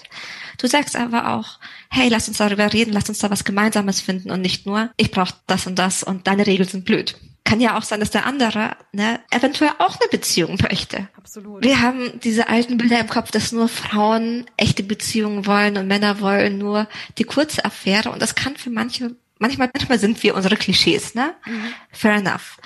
Du 0.58 0.68
sagst 0.68 0.96
aber 0.96 1.34
auch, 1.34 1.60
hey, 1.90 2.10
lass 2.10 2.28
uns 2.28 2.38
darüber 2.38 2.72
reden, 2.72 2.94
lass 2.94 3.10
uns 3.10 3.20
da 3.20 3.30
was 3.30 3.44
Gemeinsames 3.44 4.02
finden 4.02 4.32
und 4.32 4.42
nicht 4.42 4.66
nur, 4.66 4.92
ich 4.98 5.12
brauche 5.12 5.34
das 5.48 5.68
und 5.68 5.78
das 5.78 6.04
und 6.04 6.28
deine 6.28 6.48
Regeln 6.48 6.68
sind 6.68 6.86
blöd. 6.86 7.16
Kann 7.44 7.60
ja 7.60 7.78
auch 7.78 7.84
sein, 7.84 8.00
dass 8.00 8.12
der 8.12 8.26
andere 8.26 8.76
ne, 8.92 9.20
eventuell 9.32 9.72
auch 9.80 10.00
eine 10.00 10.10
Beziehung 10.12 10.58
möchte. 10.62 11.10
Absolut. 11.18 11.64
Wir 11.64 11.82
haben 11.82 12.20
diese 12.24 12.50
alten 12.50 12.78
Bilder 12.78 13.00
im 13.00 13.08
Kopf, 13.08 13.32
dass 13.32 13.52
nur 13.52 13.68
Frauen 13.68 14.46
echte 14.58 14.84
Beziehungen 14.84 15.46
wollen 15.46 15.78
und 15.78 15.88
Männer 15.88 16.22
wollen 16.22 16.60
nur 16.60 16.88
die 17.18 17.24
kurze 17.24 17.66
Affäre 17.66 18.12
und 18.12 18.22
das 18.22 18.36
kann 18.36 18.56
für 18.58 18.70
manche, 18.70 19.16
manchmal, 19.40 19.70
manchmal 19.74 20.00
sind 20.00 20.22
wir 20.24 20.36
unsere 20.36 20.56
Klischees, 20.56 21.16
ne? 21.16 21.34
Mhm. 21.46 21.74
Fair 21.92 22.14
enough. 22.14 22.58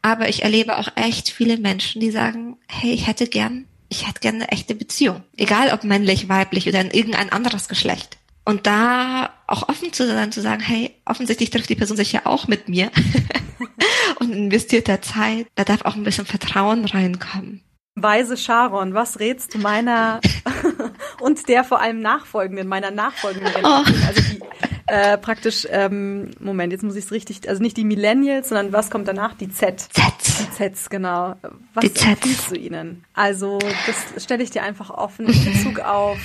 Aber 0.00 0.28
ich 0.28 0.42
erlebe 0.42 0.76
auch 0.78 0.88
echt 0.96 1.30
viele 1.30 1.58
Menschen, 1.58 2.00
die 2.00 2.10
sagen, 2.10 2.56
hey, 2.68 2.92
ich 2.92 3.06
hätte 3.06 3.28
gern 3.28 3.66
ich 3.92 4.08
hätte 4.08 4.20
gerne 4.20 4.38
eine 4.38 4.48
echte 4.48 4.74
Beziehung. 4.74 5.22
Egal 5.36 5.70
ob 5.72 5.84
männlich, 5.84 6.30
weiblich 6.30 6.66
oder 6.66 6.80
in 6.80 6.90
irgendein 6.90 7.30
anderes 7.30 7.68
Geschlecht. 7.68 8.16
Und 8.44 8.66
da 8.66 9.30
auch 9.46 9.68
offen 9.68 9.92
zu 9.92 10.06
sein, 10.06 10.32
zu 10.32 10.40
sagen, 10.40 10.62
hey, 10.62 10.96
offensichtlich 11.04 11.50
trifft 11.50 11.68
die 11.68 11.76
Person 11.76 11.98
sich 11.98 12.10
ja 12.10 12.22
auch 12.24 12.48
mit 12.48 12.68
mir 12.70 12.90
und 14.18 14.32
investiert 14.32 14.88
der 14.88 15.02
Zeit. 15.02 15.46
Da 15.54 15.64
darf 15.64 15.82
auch 15.84 15.94
ein 15.94 16.04
bisschen 16.04 16.26
Vertrauen 16.26 16.86
reinkommen. 16.86 17.62
Weise 17.94 18.38
Sharon, 18.38 18.94
was 18.94 19.20
rätst 19.20 19.52
du 19.52 19.58
meiner 19.58 20.20
und 21.20 21.48
der 21.48 21.64
vor 21.64 21.80
allem 21.80 22.00
nachfolgenden, 22.00 22.66
meiner 22.66 22.90
nachfolgenden 22.90 23.52
Generation, 23.52 23.96
oh. 24.02 24.06
also 24.06 24.22
äh, 24.92 25.16
praktisch, 25.16 25.66
ähm, 25.70 26.32
Moment, 26.38 26.70
jetzt 26.70 26.82
muss 26.82 26.96
ich 26.96 27.06
es 27.06 27.12
richtig, 27.12 27.48
also 27.48 27.62
nicht 27.62 27.78
die 27.78 27.84
Millennials, 27.84 28.50
sondern 28.50 28.74
was 28.74 28.90
kommt 28.90 29.08
danach? 29.08 29.32
Die 29.32 29.48
Z. 29.48 29.80
Z. 29.80 30.04
Die 30.20 30.50
Zs, 30.50 30.90
genau. 30.90 31.34
Was 31.72 31.84
empfiehlst 31.84 32.50
du 32.50 32.56
ihnen? 32.56 33.02
Also, 33.14 33.58
das 33.86 34.22
stelle 34.22 34.44
ich 34.44 34.50
dir 34.50 34.62
einfach 34.62 34.90
offen 34.90 35.28
in 35.28 35.44
Bezug 35.46 35.80
auf 35.84 36.18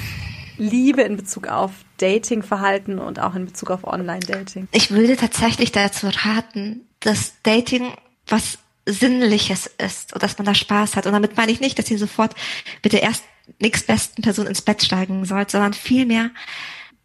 Liebe, 0.57 1.01
in 1.03 1.15
Bezug 1.15 1.47
auf 1.47 1.71
Datingverhalten 1.95 2.99
und 2.99 3.19
auch 3.19 3.35
in 3.35 3.45
Bezug 3.45 3.71
auf 3.71 3.85
Online-Dating. 3.85 4.67
Ich 4.73 4.91
würde 4.91 5.15
tatsächlich 5.15 5.71
dazu 5.71 6.07
raten, 6.07 6.81
dass 6.99 7.35
Dating 7.43 7.93
was 8.27 8.57
Sinnliches 8.85 9.71
ist 9.77 10.13
und 10.13 10.23
dass 10.23 10.37
man 10.37 10.45
da 10.45 10.53
Spaß 10.53 10.97
hat. 10.97 11.05
Und 11.05 11.13
damit 11.13 11.37
meine 11.37 11.53
ich 11.53 11.61
nicht, 11.61 11.79
dass 11.79 11.89
ihr 11.89 11.97
sofort 11.97 12.35
mit 12.83 12.91
der 12.91 13.01
erst 13.01 13.23
nächstbesten 13.59 14.23
Person 14.23 14.45
ins 14.45 14.61
Bett 14.61 14.83
steigen 14.83 15.23
sollt, 15.23 15.51
sondern 15.51 15.71
vielmehr, 15.73 16.31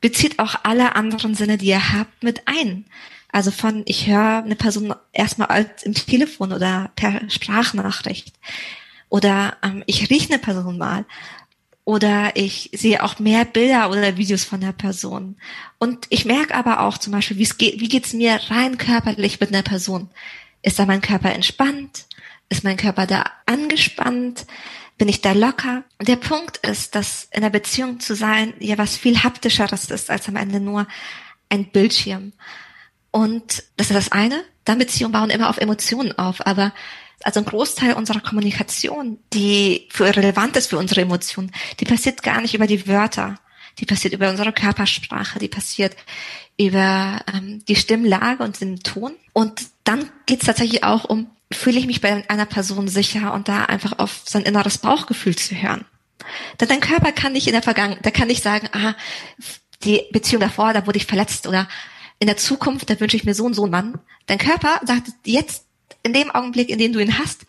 bezieht 0.02 0.38
auch 0.38 0.56
alle 0.64 0.94
anderen 0.96 1.34
Sinne, 1.34 1.56
die 1.56 1.68
ihr 1.68 1.92
habt, 1.94 2.22
mit 2.22 2.42
ein. 2.46 2.84
Also 3.32 3.50
von, 3.50 3.82
ich 3.86 4.06
höre 4.06 4.42
eine 4.44 4.56
Person 4.56 4.94
erstmal 5.12 5.70
im 5.84 5.94
Telefon 5.94 6.52
oder 6.52 6.90
per 6.96 7.30
Sprachnachricht. 7.30 8.34
Oder 9.08 9.56
ähm, 9.62 9.82
ich 9.86 10.10
rieche 10.10 10.28
eine 10.28 10.38
Person 10.38 10.76
mal. 10.76 11.06
Oder 11.84 12.32
ich 12.36 12.70
sehe 12.74 13.02
auch 13.02 13.18
mehr 13.18 13.44
Bilder 13.44 13.90
oder 13.90 14.16
Videos 14.16 14.44
von 14.44 14.60
der 14.60 14.72
Person. 14.72 15.36
Und 15.78 16.06
ich 16.10 16.26
merke 16.26 16.54
aber 16.54 16.80
auch 16.80 16.98
zum 16.98 17.12
Beispiel, 17.12 17.36
geht, 17.36 17.80
wie 17.80 17.88
geht's 17.88 18.12
mir 18.12 18.38
rein 18.50 18.78
körperlich 18.78 19.40
mit 19.40 19.48
einer 19.48 19.62
Person? 19.62 20.10
Ist 20.62 20.78
da 20.78 20.86
mein 20.86 21.00
Körper 21.00 21.32
entspannt? 21.32 22.06
Ist 22.50 22.64
mein 22.64 22.76
Körper 22.76 23.06
da 23.06 23.24
angespannt? 23.46 24.46
Bin 25.02 25.08
ich 25.08 25.20
da 25.20 25.32
locker. 25.32 25.82
Der 26.00 26.14
Punkt 26.14 26.58
ist, 26.58 26.94
dass 26.94 27.24
in 27.32 27.42
einer 27.42 27.50
Beziehung 27.50 27.98
zu 27.98 28.14
sein 28.14 28.54
ja 28.60 28.78
was 28.78 28.96
viel 28.96 29.24
haptischeres 29.24 29.86
ist 29.86 30.08
als 30.12 30.28
am 30.28 30.36
Ende 30.36 30.60
nur 30.60 30.86
ein 31.48 31.72
Bildschirm. 31.72 32.32
Und 33.10 33.64
das 33.76 33.90
ist 33.90 33.96
das 33.96 34.12
eine. 34.12 34.44
Dann 34.64 34.78
Beziehungen 34.78 35.10
bauen 35.10 35.30
immer 35.30 35.50
auf 35.50 35.58
Emotionen 35.58 36.16
auf, 36.16 36.46
aber 36.46 36.72
also 37.24 37.40
ein 37.40 37.46
Großteil 37.46 37.94
unserer 37.94 38.20
Kommunikation, 38.20 39.18
die 39.32 39.88
für 39.90 40.14
relevant 40.14 40.56
ist 40.56 40.68
für 40.68 40.78
unsere 40.78 41.00
Emotionen, 41.00 41.50
die 41.80 41.84
passiert 41.84 42.22
gar 42.22 42.40
nicht 42.40 42.54
über 42.54 42.68
die 42.68 42.86
Wörter, 42.86 43.40
die 43.80 43.86
passiert 43.86 44.14
über 44.14 44.30
unsere 44.30 44.52
Körpersprache, 44.52 45.40
die 45.40 45.48
passiert 45.48 45.96
über 46.56 47.22
ähm, 47.34 47.64
die 47.66 47.74
Stimmlage 47.74 48.44
und 48.44 48.60
den 48.60 48.78
Ton. 48.84 49.14
Und 49.32 49.62
dann 49.82 50.08
geht 50.26 50.42
es 50.42 50.46
tatsächlich 50.46 50.84
auch 50.84 51.06
um 51.06 51.28
fühle 51.54 51.78
ich 51.78 51.86
mich 51.86 52.00
bei 52.00 52.28
einer 52.28 52.46
Person 52.46 52.88
sicher 52.88 53.32
und 53.32 53.48
da 53.48 53.64
einfach 53.64 53.98
auf 53.98 54.22
sein 54.24 54.42
inneres 54.42 54.78
Bauchgefühl 54.78 55.36
zu 55.36 55.54
hören. 55.54 55.84
Denn 56.60 56.68
dein 56.68 56.80
Körper 56.80 57.12
kann 57.12 57.32
nicht 57.32 57.46
in 57.46 57.52
der 57.52 57.62
Vergangenheit, 57.62 58.04
der 58.04 58.12
kann 58.12 58.28
nicht 58.28 58.42
sagen, 58.42 58.68
ah, 58.72 58.94
die 59.84 60.02
Beziehung 60.12 60.40
davor, 60.40 60.72
da 60.72 60.86
wurde 60.86 60.98
ich 60.98 61.06
verletzt 61.06 61.46
oder 61.46 61.68
in 62.18 62.28
der 62.28 62.36
Zukunft, 62.36 62.88
da 62.88 63.00
wünsche 63.00 63.16
ich 63.16 63.24
mir 63.24 63.34
so 63.34 63.44
und 63.44 63.54
so 63.54 63.62
einen 63.64 63.72
Mann. 63.72 63.98
Dein 64.26 64.38
Körper 64.38 64.80
sagt 64.84 65.08
jetzt, 65.24 65.66
in 66.04 66.12
dem 66.12 66.30
Augenblick, 66.30 66.68
in 66.68 66.78
dem 66.78 66.92
du 66.92 67.00
ihn 67.00 67.18
hast, 67.18 67.46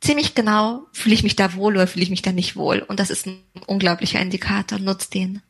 ziemlich 0.00 0.34
genau, 0.34 0.86
fühle 0.92 1.14
ich 1.14 1.22
mich 1.22 1.36
da 1.36 1.54
wohl 1.54 1.74
oder 1.74 1.86
fühle 1.86 2.04
ich 2.04 2.10
mich 2.10 2.22
da 2.22 2.32
nicht 2.32 2.54
wohl. 2.54 2.80
Und 2.80 3.00
das 3.00 3.10
ist 3.10 3.26
ein 3.26 3.42
unglaublicher 3.66 4.20
Indikator, 4.20 4.78
nutzt 4.78 5.14
den. 5.14 5.42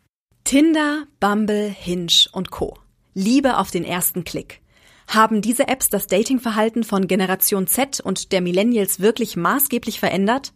Tinder, 0.45 1.05
Bumble, 1.21 1.69
Hinge 1.69 2.29
und 2.33 2.51
Co. 2.51 2.79
Liebe 3.15 3.59
auf 3.59 3.71
den 3.71 3.85
ersten 3.85 4.25
Klick. 4.25 4.62
Haben 5.13 5.43
diese 5.43 5.69
Apps 5.69 5.91
das 5.91 6.07
Datingverhalten 6.07 6.85
von 6.85 7.07
Generation 7.07 7.67
Z 7.67 8.01
und 8.01 8.33
der 8.33 8.41
Millennials 8.41 8.99
wirklich 8.99 9.37
maßgeblich 9.37 10.01
verändert? 10.01 10.55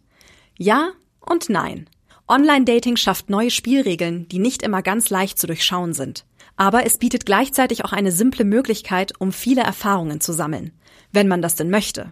Ja 0.57 0.93
und 1.19 1.47
nein. 1.47 1.87
Online-Dating 2.27 2.97
schafft 2.97 3.29
neue 3.29 3.51
Spielregeln, 3.51 4.27
die 4.29 4.39
nicht 4.39 4.63
immer 4.63 4.81
ganz 4.81 5.11
leicht 5.11 5.37
zu 5.37 5.45
durchschauen 5.45 5.93
sind. 5.93 6.25
Aber 6.55 6.87
es 6.87 6.97
bietet 6.97 7.27
gleichzeitig 7.27 7.85
auch 7.85 7.93
eine 7.93 8.11
simple 8.11 8.45
Möglichkeit, 8.45 9.13
um 9.19 9.31
viele 9.31 9.61
Erfahrungen 9.61 10.21
zu 10.21 10.33
sammeln, 10.33 10.71
wenn 11.11 11.27
man 11.27 11.43
das 11.43 11.53
denn 11.53 11.69
möchte. 11.69 12.11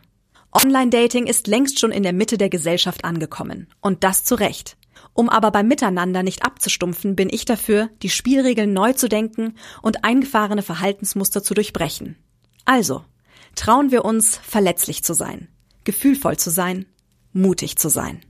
Online-Dating 0.54 1.26
ist 1.26 1.48
längst 1.48 1.80
schon 1.80 1.92
in 1.92 2.04
der 2.04 2.14
Mitte 2.14 2.38
der 2.38 2.50
Gesellschaft 2.50 3.06
angekommen. 3.06 3.70
Und 3.82 4.04
das 4.04 4.24
zu 4.24 4.36
Recht. 4.36 4.78
Um 5.14 5.30
aber 5.30 5.50
beim 5.50 5.68
Miteinander 5.68 6.22
nicht 6.22 6.46
abzustumpfen, 6.46 7.16
bin 7.16 7.30
ich 7.32 7.46
dafür, 7.46 7.90
die 8.04 8.10
Spielregeln 8.10 8.72
neu 8.72 8.94
zu 8.94 9.10
denken 9.10 9.56
und 9.82 10.04
eingefahrene 10.04 10.62
Verhaltensmuster 10.62 11.42
zu 11.42 11.56
durchbrechen. 11.56 12.18
Also, 12.66 13.06
trauen 13.56 13.92
wir 13.92 14.04
uns, 14.04 14.38
verletzlich 14.38 15.04
zu 15.04 15.14
sein, 15.14 15.48
gefühlvoll 15.84 16.38
zu 16.38 16.50
sein, 16.50 16.88
mutig 17.32 17.78
zu 17.78 17.90
sein. 17.90 18.22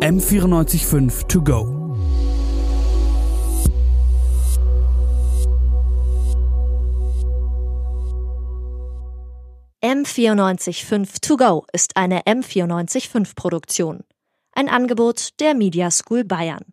M945 0.00 1.28
to 1.28 1.40
go. 1.42 1.82
M945 9.82 11.20
To 11.22 11.36
Go 11.36 11.66
ist 11.72 11.96
eine 11.96 12.22
M945 12.22 13.34
Produktion. 13.34 14.04
Ein 14.52 14.68
Angebot 14.68 15.40
der 15.40 15.54
Media 15.54 15.90
School 15.90 16.24
Bayern. 16.24 16.64